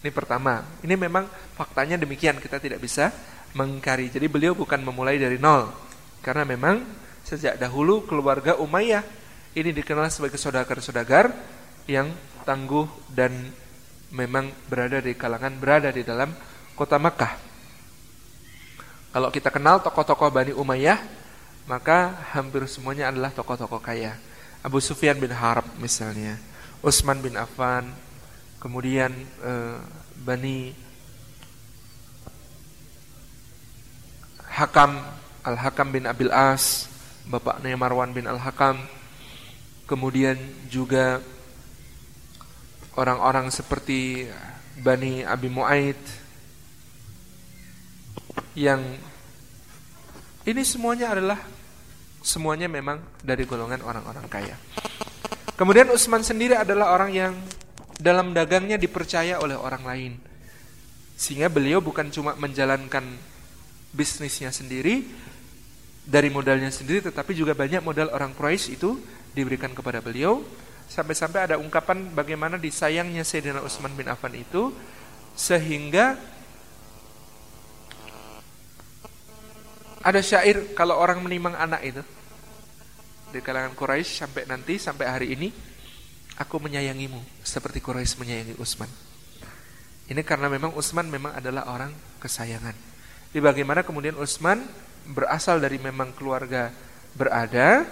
[0.00, 0.64] Ini pertama.
[0.80, 3.12] Ini memang faktanya demikian, kita tidak bisa
[3.52, 4.08] mengingkari.
[4.08, 5.68] Jadi beliau bukan memulai dari nol.
[6.24, 6.80] Karena memang
[7.28, 9.04] sejak dahulu keluarga Umayyah
[9.52, 11.36] ini dikenal sebagai saudagar-saudagar
[11.84, 12.08] yang
[12.48, 13.36] tangguh dan
[14.16, 16.32] memang berada di kalangan berada di dalam
[16.72, 17.36] kota Makkah.
[19.12, 21.15] Kalau kita kenal tokoh-tokoh Bani Umayyah,
[21.66, 24.14] maka hampir semuanya adalah tokoh-tokoh kaya.
[24.62, 26.38] Abu Sufyan bin Harb misalnya,
[26.82, 27.90] Utsman bin Affan,
[28.58, 29.78] kemudian eh,
[30.22, 30.74] Bani
[34.46, 34.98] Hakam
[35.46, 36.90] Al-Hakam bin Abil As,
[37.30, 38.82] bapaknya Marwan bin Al-Hakam,
[39.86, 40.34] kemudian
[40.66, 41.22] juga
[42.98, 44.26] orang-orang seperti
[44.82, 46.00] Bani Abi Mu'aid
[48.58, 48.82] yang
[50.42, 51.38] ini semuanya adalah
[52.26, 54.58] semuanya memang dari golongan orang-orang kaya.
[55.54, 57.32] Kemudian Utsman sendiri adalah orang yang
[58.02, 60.12] dalam dagangnya dipercaya oleh orang lain.
[61.14, 63.06] Sehingga beliau bukan cuma menjalankan
[63.94, 65.06] bisnisnya sendiri
[66.02, 69.00] dari modalnya sendiri tetapi juga banyak modal orang Quraisy itu
[69.32, 70.44] diberikan kepada beliau
[70.86, 74.70] Sampai-sampai ada ungkapan bagaimana disayangnya Sayyidina Utsman bin Affan itu
[75.34, 76.14] sehingga
[80.00, 82.02] ada syair kalau orang menimang anak itu
[83.36, 85.52] di kalangan Quraisy sampai nanti sampai hari ini
[86.40, 88.88] aku menyayangimu seperti Quraisy menyayangi Utsman.
[90.08, 92.72] Ini karena memang Utsman memang adalah orang kesayangan.
[93.28, 94.64] Di bagaimana kemudian Utsman
[95.12, 96.72] berasal dari memang keluarga
[97.12, 97.84] berada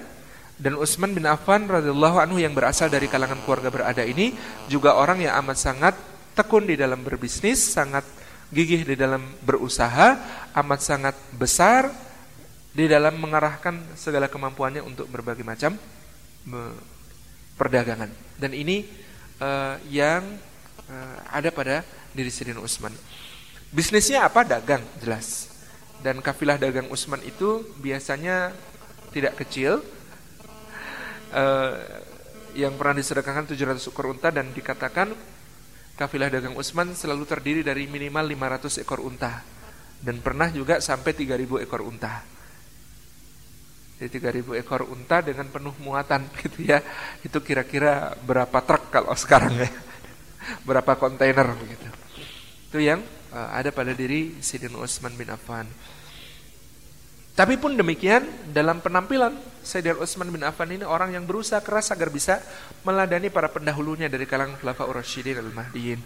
[0.57, 4.32] dan Utsman bin Affan radhiyallahu anhu yang berasal dari kalangan keluarga berada ini
[4.70, 5.95] juga orang yang amat sangat
[6.32, 8.07] tekun di dalam berbisnis, sangat
[8.55, 10.16] gigih di dalam berusaha,
[10.55, 12.04] amat sangat besar
[12.75, 15.79] di dalam mengarahkan segala kemampuannya untuk berbagai macam
[17.55, 18.11] perdagangan.
[18.35, 18.83] Dan ini
[19.39, 20.27] uh, yang
[20.91, 22.93] uh, ada pada diri Sayyidina Utsman.
[23.70, 24.43] Bisnisnya apa?
[24.43, 25.51] Dagang, jelas.
[26.03, 28.51] Dan kafilah dagang Utsman itu biasanya
[29.14, 29.81] tidak kecil,
[31.35, 31.75] uh,
[32.55, 35.11] yang pernah disedekahkan 700 ekor unta dan dikatakan
[35.99, 39.43] kafilah dagang Utsman selalu terdiri dari minimal 500 ekor unta
[39.99, 42.22] dan pernah juga sampai 3000 ekor unta.
[44.05, 46.85] Jadi 3000 ekor unta dengan penuh muatan gitu ya.
[47.25, 49.71] Itu kira-kira berapa truk kalau sekarang ya.
[50.69, 51.89] berapa kontainer begitu.
[52.69, 53.01] Itu yang
[53.33, 55.65] uh, ada pada diri Sidin Utsman bin Affan.
[57.35, 58.23] Tapi pun demikian
[58.55, 59.35] dalam penampilan
[59.65, 62.39] Sayyidina Utsman bin Affan ini orang yang berusaha keras agar bisa
[62.87, 65.99] meladani para pendahulunya dari kalangan Khulafaur Rasyidin al-Mahdiyin.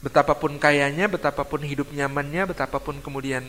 [0.00, 3.44] Betapapun kayanya, betapapun hidup nyamannya, betapapun kemudian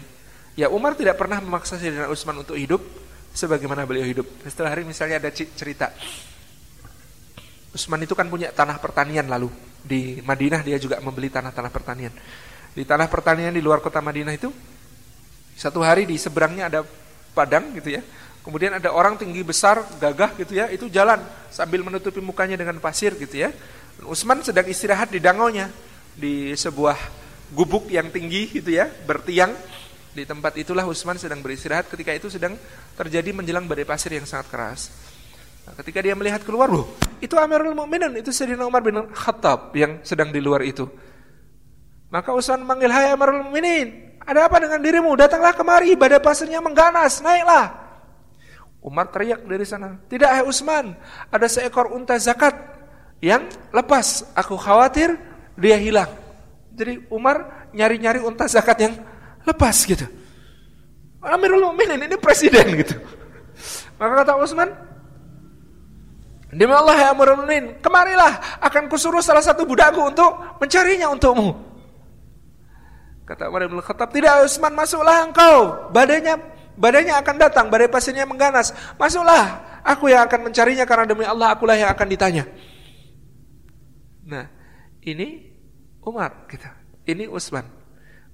[0.55, 2.79] Ya Umar tidak pernah memaksa Sayyidina Utsman untuk hidup
[3.35, 4.27] sebagaimana beliau hidup.
[4.47, 5.91] Setelah hari misalnya ada cerita.
[7.75, 9.51] Utsman itu kan punya tanah pertanian lalu.
[9.83, 12.15] Di Madinah dia juga membeli tanah-tanah pertanian.
[12.71, 14.49] Di tanah pertanian di luar kota Madinah itu,
[15.59, 16.79] satu hari di seberangnya ada
[17.35, 18.01] padang gitu ya.
[18.41, 21.19] Kemudian ada orang tinggi besar, gagah gitu ya, itu jalan
[21.51, 23.51] sambil menutupi mukanya dengan pasir gitu ya.
[24.07, 25.71] Utsman sedang istirahat di dangonya
[26.15, 26.95] di sebuah
[27.51, 29.51] gubuk yang tinggi gitu ya, bertiang
[30.15, 32.55] di tempat itulah Utsman sedang beristirahat ketika itu sedang
[32.95, 34.87] terjadi menjelang badai pasir yang sangat keras.
[35.67, 39.99] Nah, ketika dia melihat keluar, loh, itu Amirul Mukminin, itu Sayyidina Umar bin Khattab yang
[40.07, 40.87] sedang di luar itu.
[42.07, 45.11] Maka Utsman manggil, "Hai Amirul Mukminin, ada apa dengan dirimu?
[45.19, 47.83] Datanglah kemari, badai pasirnya mengganas, naiklah."
[48.79, 50.95] Umar teriak dari sana, "Tidak, hai Utsman,
[51.27, 52.55] ada seekor unta zakat
[53.19, 54.31] yang lepas.
[54.37, 55.17] Aku khawatir
[55.59, 56.13] dia hilang."
[56.71, 58.93] Jadi Umar nyari-nyari unta zakat yang
[59.45, 60.05] lepas gitu.
[61.25, 62.97] Amirul Mukminin ini presiden gitu.
[63.97, 64.69] Maka kata Utsman,
[66.53, 71.51] Demi Allah ya Amirul Mukminin, kemarilah akan kusuruh salah satu budakku untuk mencarinya untukmu.
[73.25, 75.89] Kata Umar bin Khattab, tidak Utsman masuklah engkau.
[75.89, 76.37] Badainya
[76.77, 78.69] badainya akan datang, badai pasirnya mengganas.
[79.01, 82.45] Masuklah, aku yang akan mencarinya karena demi Allah akulah yang akan ditanya.
[84.29, 84.45] Nah,
[85.01, 85.57] ini
[86.05, 86.69] Umar kita.
[87.09, 87.65] Ini Utsman.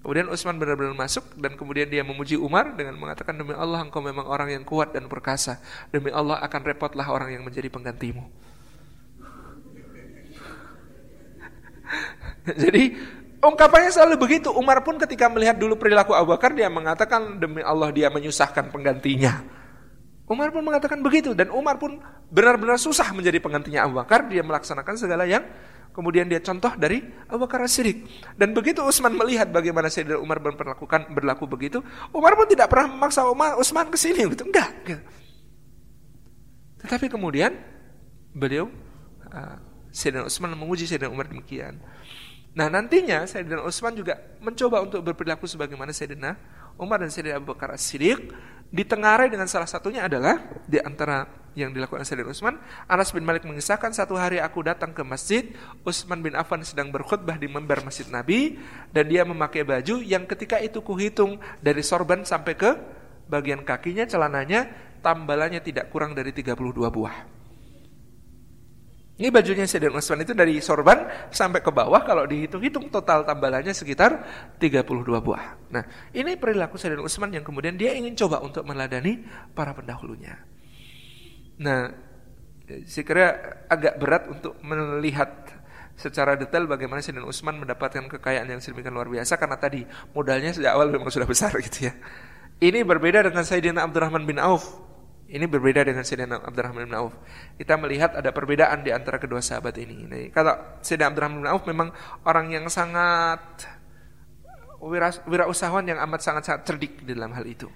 [0.02, 4.26] Kemudian Utsman benar-benar masuk dan kemudian dia memuji Umar dengan mengatakan demi Allah engkau memang
[4.26, 5.62] orang yang kuat dan perkasa.
[5.94, 8.26] Demi Allah akan repotlah orang yang menjadi penggantimu.
[12.66, 12.98] Jadi
[13.46, 14.50] ungkapannya selalu begitu.
[14.50, 19.61] Umar pun ketika melihat dulu perilaku Abu Bakar dia mengatakan demi Allah dia menyusahkan penggantinya.
[20.32, 22.00] Umar pun mengatakan begitu dan Umar pun
[22.32, 24.32] benar-benar susah menjadi penggantinya Abu Bakar.
[24.32, 25.44] Dia melaksanakan segala yang
[25.92, 28.08] Kemudian dia contoh dari Abu Bakar Siddiq.
[28.40, 31.84] Dan begitu Utsman melihat bagaimana Sayyidina Umar memperlakukan berlaku begitu,
[32.16, 34.48] Umar pun tidak pernah memaksa Umar Utsman ke sini gitu.
[34.48, 34.72] Enggak.
[36.80, 37.60] Tetapi kemudian
[38.32, 38.72] beliau
[39.28, 39.60] uh,
[39.92, 41.84] Sayyidina Utsman menguji Sayyidina Umar demikian.
[42.56, 46.40] Nah, nantinya Sayyidina Utsman juga mencoba untuk berperilaku sebagaimana Sayyidina
[46.80, 48.32] Umar dan Sayyidina Abu Bakar Siddiq
[48.72, 52.56] ditengarai dengan salah satunya adalah di antara yang dilakukan Sayyidina Utsman,
[52.88, 55.52] Anas bin Malik mengisahkan satu hari aku datang ke masjid,
[55.84, 58.56] Utsman bin Affan sedang berkhutbah di member Masjid Nabi
[58.96, 62.72] dan dia memakai baju yang ketika itu kuhitung dari sorban sampai ke
[63.28, 64.72] bagian kakinya celananya
[65.04, 67.41] tambalannya tidak kurang dari 32 buah.
[69.22, 74.26] Ini bajunya Sayyidina Utsman itu dari sorban sampai ke bawah kalau dihitung-hitung total tambalannya sekitar
[74.58, 74.82] 32
[75.22, 75.62] buah.
[75.70, 79.22] Nah, ini perilaku Sayyidina Utsman yang kemudian dia ingin coba untuk meladani
[79.54, 80.42] para pendahulunya.
[81.62, 81.94] Nah,
[82.66, 83.26] saya kira
[83.70, 85.30] agak berat untuk melihat
[85.94, 89.86] secara detail bagaimana Sayyidina Utsman mendapatkan kekayaan yang sedemikian luar biasa karena tadi
[90.18, 91.94] modalnya sejak awal memang sudah besar gitu ya.
[92.58, 94.90] Ini berbeda dengan Sayyidina Abdurrahman bin Auf.
[95.32, 97.16] Ini berbeda dengan Sayyidina Abdurrahman bin Auf.
[97.56, 100.04] Kita melihat ada perbedaan di antara kedua sahabat ini.
[100.04, 101.96] Nah, kalau Sayyidina Abdurrahman bin Auf memang
[102.28, 103.40] orang yang sangat
[104.84, 107.72] wira, usahawan yang amat sangat-sangat cerdik di dalam hal itu.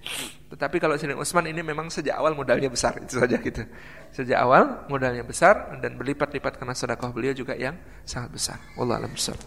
[0.51, 3.63] Tetapi kalau Sayyidina Utsman ini memang sejak awal modalnya besar itu saja gitu.
[4.11, 8.57] Sejak awal modalnya besar dan berlipat-lipat karena sedekah beliau juga yang sangat besar.
[8.75, 9.39] Wallah alam besar.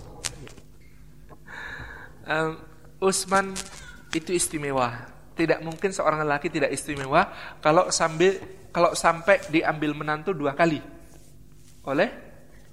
[2.24, 2.56] Um,
[3.04, 3.52] Utsman
[4.16, 5.17] itu istimewa.
[5.38, 7.30] Tidak mungkin seorang lelaki tidak istimewa
[7.62, 8.34] kalau sambil
[8.74, 10.82] kalau sampai diambil menantu dua kali
[11.86, 12.10] oleh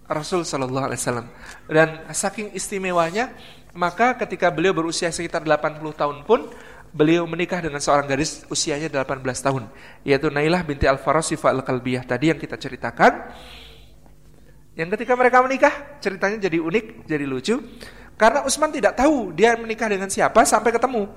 [0.05, 1.27] Rasul Shallallahu Alaihi Wasallam.
[1.69, 3.33] Dan saking istimewanya
[3.75, 6.47] maka ketika beliau berusia sekitar 80 tahun pun
[6.95, 9.67] beliau menikah dengan seorang gadis usianya 18 tahun
[10.07, 13.35] yaitu Nailah binti Al-Farasifah Al-Kalbiyah tadi yang kita ceritakan.
[14.75, 17.55] Yang ketika mereka menikah ceritanya jadi unik, jadi lucu.
[18.15, 21.07] Karena Utsman tidak tahu dia menikah dengan siapa sampai ketemu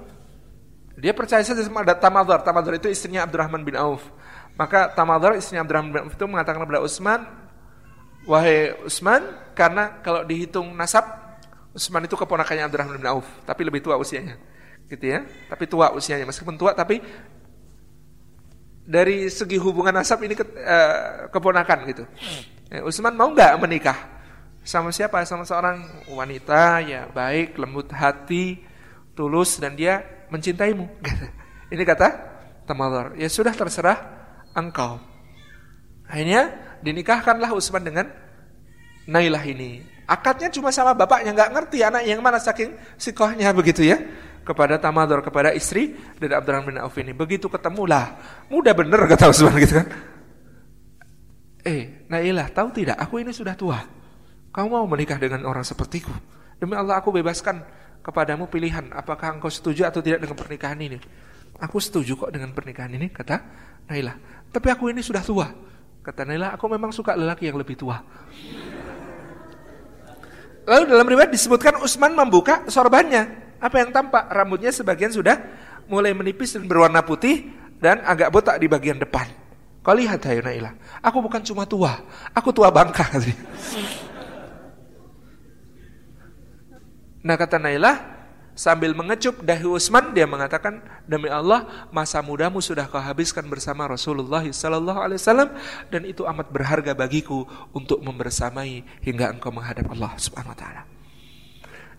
[0.99, 4.03] dia percaya saja sama Tamadhar Tamadhar itu istrinya Abdurrahman bin Auf
[4.59, 7.21] maka Tamadhar istrinya Abdurrahman bin Auf itu mengatakan kepada Utsman
[8.29, 9.25] wahai Utsman
[9.57, 11.29] karena kalau dihitung nasab
[11.79, 14.35] Utsman itu keponakannya Abdurrahman bin Auf, tapi lebih tua usianya.
[14.91, 15.23] Gitu ya.
[15.47, 16.99] Tapi tua usianya, meskipun tua tapi
[18.89, 22.05] dari segi hubungan nasab ini ke, uh, keponakan gitu.
[22.73, 23.99] Eh, Utsman mau nggak menikah
[24.67, 25.23] sama siapa?
[25.23, 28.65] Sama seorang wanita ya baik, lembut hati,
[29.15, 30.87] tulus dan dia mencintaimu.
[31.75, 32.09] ini kata
[32.69, 33.17] Tamadhar.
[33.17, 33.99] Ya sudah terserah
[34.53, 35.01] engkau.
[36.09, 38.07] Akhirnya dinikahkanlah Utsman dengan
[39.09, 39.85] Nailah ini.
[40.09, 44.01] Akadnya cuma sama bapaknya, nggak ngerti anak yang mana saking sikohnya begitu ya.
[44.45, 47.13] Kepada Tamador, kepada istri dari Abdurrahman bin Auf ini.
[47.13, 48.17] Begitu ketemulah,
[48.49, 49.87] mudah bener kata Utsman gitu kan.
[51.69, 53.77] Eh, Nailah, tahu tidak, aku ini sudah tua.
[54.49, 56.09] Kamu mau menikah dengan orang sepertiku?
[56.57, 57.61] Demi Allah aku bebaskan
[58.09, 60.97] kepadamu pilihan, apakah engkau setuju atau tidak dengan pernikahan ini?
[61.61, 63.37] Aku setuju kok dengan pernikahan ini, kata
[63.85, 64.17] Naila.
[64.49, 65.53] Tapi aku ini sudah tua.
[66.01, 68.01] Kata Naila, aku memang suka lelaki yang lebih tua.
[70.65, 73.53] Lalu dalam riwayat disebutkan Utsman membuka sorbannya.
[73.61, 74.25] Apa yang tampak?
[74.33, 75.37] Rambutnya sebagian sudah
[75.85, 79.29] mulai menipis dan berwarna putih dan agak botak di bagian depan.
[79.85, 80.73] Kau lihat hai Naila,
[81.05, 82.01] aku bukan cuma tua,
[82.33, 83.05] aku tua bangka.
[87.29, 88.17] Nah kata Nailah
[88.57, 94.41] sambil mengecup dahi Utsman dia mengatakan demi Allah masa mudamu sudah kau habiskan bersama Rasulullah
[94.41, 95.53] sallallahu alaihi wasallam
[95.93, 97.45] dan itu amat berharga bagiku
[97.77, 100.83] untuk membersamai hingga engkau menghadap Allah Subhanahu wa taala.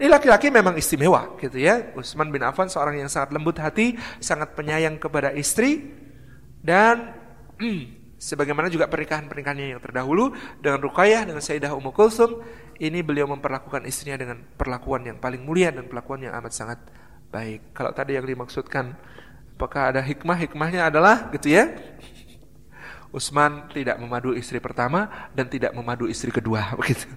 [0.01, 1.93] Ini laki-laki memang istimewa gitu ya.
[1.93, 5.93] Utsman bin Affan seorang yang sangat lembut hati, sangat penyayang kepada istri
[6.65, 7.13] dan
[8.17, 12.41] sebagaimana juga pernikahan-pernikahannya yang terdahulu dengan Ruqayyah dengan Sayyidah Ummu Kulsum
[12.79, 16.79] ini beliau memperlakukan istrinya dengan perlakuan yang paling mulia dan perlakuan yang amat sangat
[17.27, 17.75] baik.
[17.75, 18.95] Kalau tadi yang dimaksudkan
[19.59, 20.39] apakah ada hikmah?
[20.39, 21.75] Hikmahnya adalah gitu ya.
[23.11, 27.09] Utsman tidak memadu istri pertama dan tidak memadu istri kedua begitu.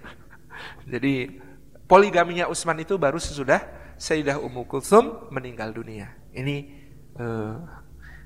[0.91, 1.39] Jadi
[1.87, 3.63] poligaminya Utsman itu baru sesudah
[4.03, 6.11] Sayyidah Ummu Kulsum meninggal dunia.
[6.35, 6.57] Ini
[7.23, 7.55] uh,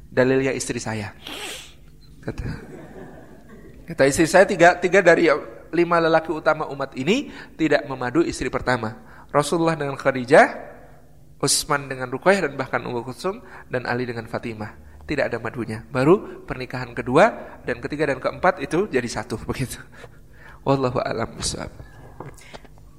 [0.08, 1.12] dalilnya istri saya.
[2.24, 2.48] Kata,
[3.86, 5.28] kata istri saya tiga, tiga dari
[5.76, 7.28] lima lelaki utama umat ini
[7.60, 8.96] tidak memadu istri pertama.
[9.28, 10.48] Rasulullah dengan Khadijah,
[11.36, 14.72] Utsman dengan Ruqayyah dan bahkan Ummu Kulsum dan Ali dengan Fatimah.
[15.04, 15.84] Tidak ada madunya.
[15.86, 19.78] Baru pernikahan kedua dan ketiga dan keempat itu jadi satu begitu.
[20.64, 21.70] Wallahu a'lam bishawab.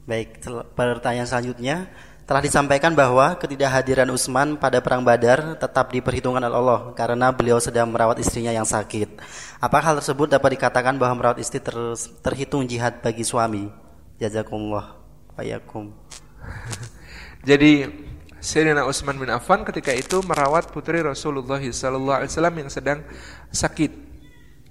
[0.08, 0.40] Baik,
[0.72, 1.92] pertanyaan selanjutnya
[2.28, 7.88] telah disampaikan bahwa ketidakhadiran Utsman pada perang Badar tetap diperhitungkan oleh Allah karena beliau sedang
[7.88, 9.16] merawat istrinya yang sakit.
[9.64, 11.72] Apakah hal tersebut dapat dikatakan bahwa merawat istri ter,
[12.20, 13.72] terhitung jihad bagi suami?
[14.20, 15.00] Jazakumullah.
[15.40, 15.96] Wayakum.
[17.48, 17.88] Jadi
[18.44, 22.28] Sayyidina Utsman bin Affan ketika itu merawat putri Rasulullah SAW
[22.60, 23.08] yang sedang
[23.56, 24.04] sakit.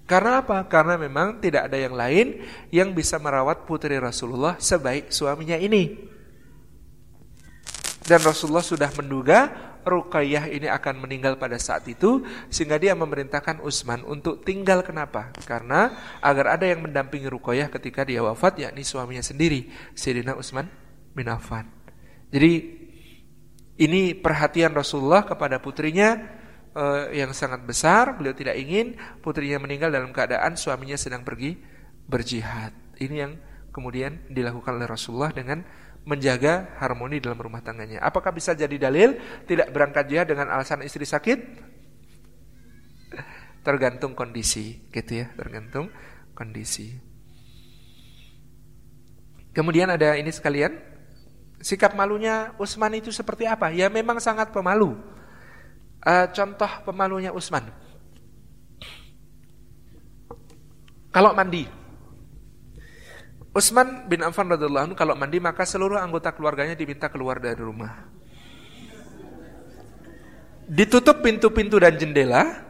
[0.04, 0.61] Karena apa?
[0.68, 6.15] Karena memang tidak ada yang lain yang bisa merawat putri Rasulullah sebaik suaminya ini.
[8.07, 9.50] Dan Rasulullah sudah menduga
[9.86, 15.30] Ruqayyah ini akan meninggal pada saat itu sehingga dia memerintahkan Utsman untuk tinggal kenapa?
[15.46, 20.66] Karena agar ada yang mendampingi Ruqayyah ketika dia wafat yakni suaminya sendiri Sayyidina Utsman
[21.14, 21.70] bin Affan.
[22.34, 22.52] Jadi
[23.78, 26.18] ini perhatian Rasulullah kepada putrinya
[26.74, 28.18] uh, yang sangat besar.
[28.18, 31.54] Beliau tidak ingin putrinya meninggal dalam keadaan suaminya sedang pergi
[32.11, 32.74] berjihad.
[32.98, 33.32] Ini yang
[33.70, 35.62] kemudian dilakukan oleh Rasulullah dengan
[36.07, 37.98] menjaga harmoni dalam rumah tangganya.
[37.98, 41.38] Apakah bisa jadi dalil tidak berangkat jihad dengan alasan istri sakit?
[43.66, 45.90] Tergantung kondisi, gitu ya, tergantung
[46.38, 46.94] kondisi.
[49.50, 50.78] Kemudian ada ini sekalian,
[51.59, 53.74] sikap malunya Utsman itu seperti apa?
[53.74, 54.94] Ya memang sangat pemalu.
[56.07, 57.66] Uh, contoh pemalunya Utsman.
[61.11, 61.66] Kalau mandi,
[63.57, 68.04] Utsman bin Affan radhiallahu kalau mandi maka seluruh anggota keluarganya diminta keluar dari rumah.
[70.68, 72.66] Ditutup pintu-pintu dan jendela,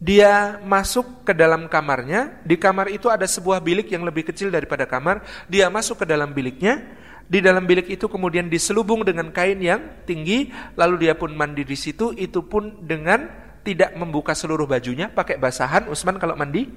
[0.00, 4.88] dia masuk ke dalam kamarnya, di kamar itu ada sebuah bilik yang lebih kecil daripada
[4.88, 6.80] kamar, dia masuk ke dalam biliknya,
[7.28, 10.48] di dalam bilik itu kemudian diselubung dengan kain yang tinggi,
[10.78, 13.28] lalu dia pun mandi di situ, itu pun dengan
[13.60, 16.70] tidak membuka seluruh bajunya, pakai basahan, Utsman kalau mandi,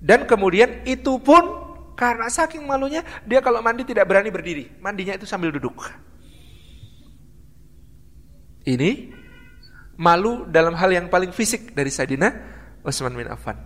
[0.00, 1.66] dan kemudian itu pun
[1.96, 4.68] karena saking malunya dia kalau mandi tidak berani berdiri.
[4.80, 5.88] Mandinya itu sambil duduk.
[8.66, 9.14] Ini
[9.96, 12.28] malu dalam hal yang paling fisik dari Sayyidina
[12.84, 13.56] Utsman bin Affan.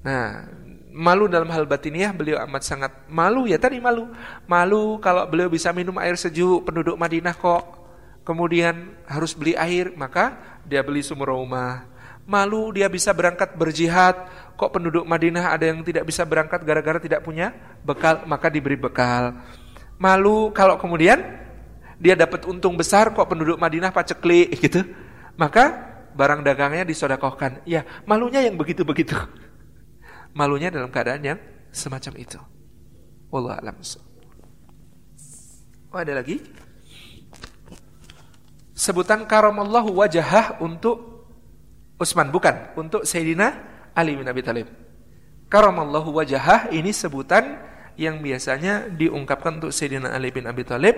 [0.00, 0.48] Nah,
[0.94, 4.08] malu dalam hal batiniah beliau amat sangat malu ya tadi malu.
[4.48, 7.80] Malu kalau beliau bisa minum air sejuk penduduk Madinah kok
[8.24, 11.88] kemudian harus beli air, maka dia beli sumur rumah.
[12.30, 14.14] Malu dia bisa berangkat berjihad,
[14.60, 19.40] Kok penduduk Madinah ada yang tidak bisa berangkat gara-gara tidak punya bekal, maka diberi bekal.
[19.96, 21.16] Malu kalau kemudian
[21.96, 24.84] dia dapat untung besar kok penduduk Madinah pacekli gitu.
[25.40, 25.72] Maka
[26.12, 27.64] barang dagangnya disodakohkan.
[27.64, 29.16] Ya, malunya yang begitu-begitu.
[30.38, 31.38] Malunya dalam keadaan yang
[31.72, 32.36] semacam itu.
[33.32, 33.80] Wallah alam.
[35.88, 36.44] Oh, ada lagi?
[38.76, 41.24] Sebutan karamallahu wajahah untuk
[41.96, 43.56] Utsman bukan, untuk Sayyidina
[44.00, 44.66] Ali bin Abi Thalib.
[45.52, 47.60] Karamallahu wajahah ini sebutan
[48.00, 50.96] yang biasanya diungkapkan untuk Sayyidina Ali bin Abi Thalib.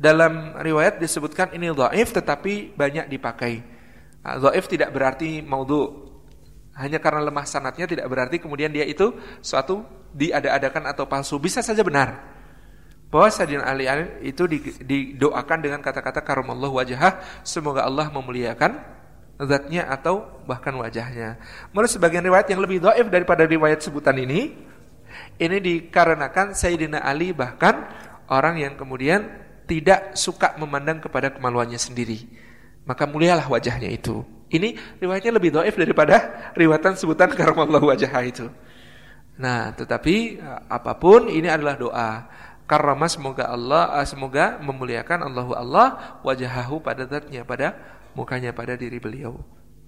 [0.00, 3.62] Dalam riwayat disebutkan ini dhaif tetapi banyak dipakai.
[4.26, 6.10] Ah, dhaif tidak berarti maudhu.
[6.74, 9.12] Hanya karena lemah sanatnya tidak berarti kemudian dia itu
[9.44, 11.38] suatu diada-adakan atau palsu.
[11.38, 12.40] Bisa saja benar.
[13.10, 13.90] bahwa Sayyidina Ali
[14.22, 14.46] itu
[14.86, 18.99] didoakan dengan kata-kata karamallahu wajah, semoga Allah memuliakan
[19.46, 21.40] zatnya atau bahkan wajahnya.
[21.72, 24.52] Menurut sebagian riwayat yang lebih doif daripada riwayat sebutan ini,
[25.40, 27.88] ini dikarenakan Sayyidina Ali bahkan
[28.28, 29.26] orang yang kemudian
[29.64, 32.26] tidak suka memandang kepada kemaluannya sendiri.
[32.84, 34.26] Maka mulialah wajahnya itu.
[34.50, 38.50] Ini riwayatnya lebih doif daripada riwayatan sebutan karamallahu wajah itu.
[39.38, 42.10] Nah, tetapi apa pun ini adalah doa.
[42.66, 47.74] Karena semoga Allah eh, semoga memuliakan Allahu Allah wajahahu pada zatnya pada
[48.14, 49.36] mukanya pada diri beliau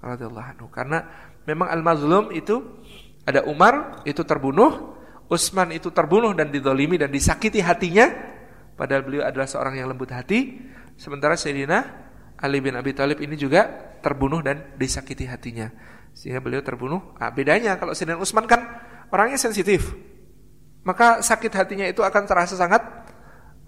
[0.03, 0.67] radhiyallahu anhu.
[0.69, 1.07] Karena
[1.47, 2.83] memang al-mazlum itu
[3.23, 4.99] ada Umar itu terbunuh,
[5.31, 8.11] Utsman itu terbunuh dan didolimi dan disakiti hatinya
[8.77, 10.59] padahal beliau adalah seorang yang lembut hati.
[10.99, 11.79] Sementara Sayyidina
[12.43, 13.65] Ali bin Abi Thalib ini juga
[14.03, 15.71] terbunuh dan disakiti hatinya.
[16.13, 17.17] Sehingga beliau terbunuh.
[17.17, 18.61] Ah, bedanya kalau Sayyidina Utsman kan
[19.09, 19.95] orangnya sensitif.
[20.83, 22.83] Maka sakit hatinya itu akan terasa sangat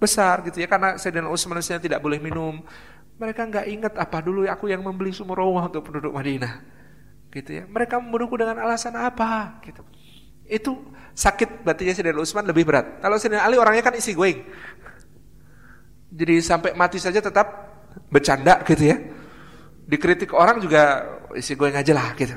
[0.03, 2.61] besar gitu ya karena Sayyidina Utsman tidak boleh minum,
[3.15, 6.63] mereka nggak ingat apa dulu aku yang membeli sumur rumah untuk penduduk Madinah.
[7.31, 7.65] Gitu ya.
[7.67, 9.59] Mereka membunuhku dengan alasan apa?
[9.63, 9.83] Gitu.
[10.47, 12.99] Itu sakit batinnya Sayyidina Utsman lebih berat.
[12.99, 14.43] Kalau Sayyidina Ali orangnya kan isi going.
[16.15, 17.47] Jadi sampai mati saja tetap
[18.11, 18.97] bercanda gitu ya.
[19.85, 22.35] Dikritik orang juga isi going aja lah gitu.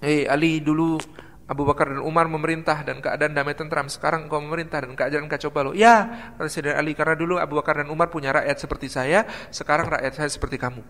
[0.00, 1.00] Hei Ali dulu
[1.46, 3.86] Abu Bakar dan Umar memerintah dan keadaan damai tentram.
[3.86, 5.70] Sekarang engkau memerintah dan keadaan kacau balau.
[5.78, 9.22] Ya, kata Sayyidina Ali, karena dulu Abu Bakar dan Umar punya rakyat seperti saya,
[9.54, 10.82] sekarang rakyat saya seperti kamu.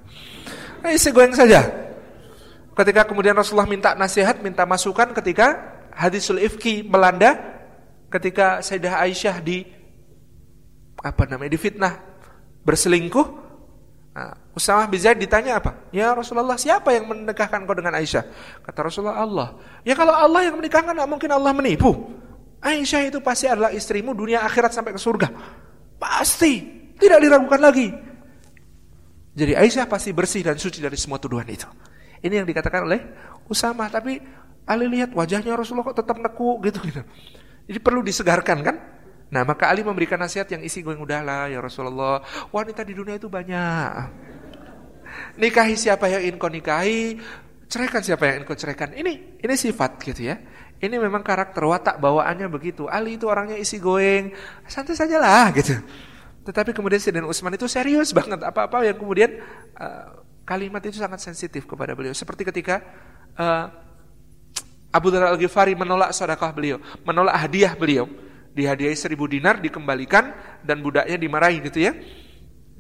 [0.81, 1.61] Nah, isi goyang saja.
[2.73, 7.37] Ketika kemudian Rasulullah minta nasihat, minta masukan ketika hadisul ifki melanda,
[8.09, 9.61] ketika Sayyidah Aisyah di
[11.05, 12.01] apa namanya difitnah
[12.65, 13.46] berselingkuh,
[14.17, 15.77] Nah, Usamah bin Zaid ditanya apa?
[15.93, 18.25] Ya Rasulullah, siapa yang menikahkan kau dengan Aisyah?
[18.65, 19.49] Kata Rasulullah, Allah.
[19.85, 22.17] Ya kalau Allah yang menikahkan, tidak mungkin Allah menipu.
[22.65, 25.29] Aisyah itu pasti adalah istrimu dunia akhirat sampai ke surga.
[26.01, 26.65] Pasti,
[26.97, 27.93] tidak diragukan lagi.
[29.37, 31.69] Jadi Aisyah pasti bersih dan suci dari semua tuduhan itu.
[32.25, 33.05] Ini yang dikatakan oleh
[33.53, 33.93] Usamah.
[33.93, 34.17] Tapi
[34.65, 36.81] Ali lihat wajahnya Rasulullah kok tetap neku gitu.
[36.89, 37.05] gitu.
[37.69, 38.96] Jadi perlu disegarkan kan?
[39.27, 42.23] Nah maka Ali memberikan nasihat yang isi gue udahlah ya Rasulullah.
[42.55, 43.91] Wanita di dunia itu banyak.
[45.41, 47.19] Nikahi siapa yang ingin kau nikahi
[47.67, 48.95] Ceraikan siapa yang ingin kau ceraikan.
[48.95, 50.39] Ini ini sifat gitu ya.
[50.79, 52.87] Ini memang karakter watak bawaannya begitu.
[52.87, 54.31] Ali itu orangnya isi going
[54.71, 55.75] Santai saja lah gitu.
[56.47, 58.39] Tetapi kemudian Sayyidina Utsman itu serius banget.
[58.47, 59.43] Apa-apa yang kemudian
[59.75, 62.15] uh, Kalimat itu sangat sensitif kepada beliau.
[62.15, 62.79] Seperti ketika
[63.35, 63.67] uh,
[64.95, 68.07] Abu Dhar al-Ghifari menolak sedekah beliau Menolak hadiah beliau
[68.57, 70.33] dihadiahi seribu dinar dikembalikan
[70.65, 71.93] dan budaknya dimarahi gitu ya.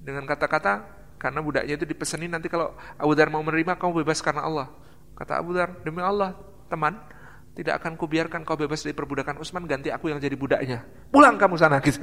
[0.01, 4.49] Dengan kata-kata karena budaknya itu dipesenin nanti kalau Abu Dar mau menerima kamu bebas karena
[4.49, 4.72] Allah.
[5.12, 6.33] Kata Abu Dar demi Allah
[6.72, 6.97] teman
[7.53, 10.81] tidak akan kubiarkan kau bebas dari perbudakan Utsman ganti aku yang jadi budaknya.
[11.12, 12.01] Pulang kamu sana gitu.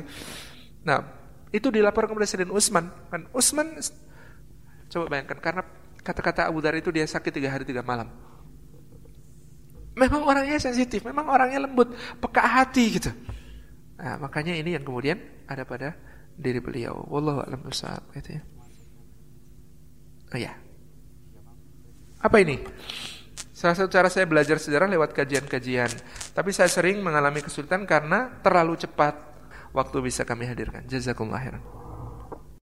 [0.85, 1.01] Nah
[1.49, 2.85] itu dilaporkan kepada Sayyidina Utsman.
[3.09, 3.73] Kan Utsman
[4.93, 5.61] coba bayangkan karena
[6.05, 8.09] kata-kata Abu Dar itu dia sakit tiga hari tiga malam.
[9.93, 13.13] Memang orangnya sensitif memang orangnya lembut peka hati gitu
[14.03, 15.15] Nah, makanya ini yang kemudian
[15.47, 15.95] ada pada
[16.35, 17.07] diri beliau.
[17.07, 18.41] Wallahu a'lam bishawab gitu ya.
[20.35, 20.53] Oh ya.
[22.19, 22.59] Apa ini?
[23.55, 25.87] Salah satu cara saya belajar sejarah lewat kajian-kajian.
[26.35, 29.15] Tapi saya sering mengalami kesulitan karena terlalu cepat
[29.71, 30.83] waktu bisa kami hadirkan.
[30.83, 31.63] Jazakumullah khairan.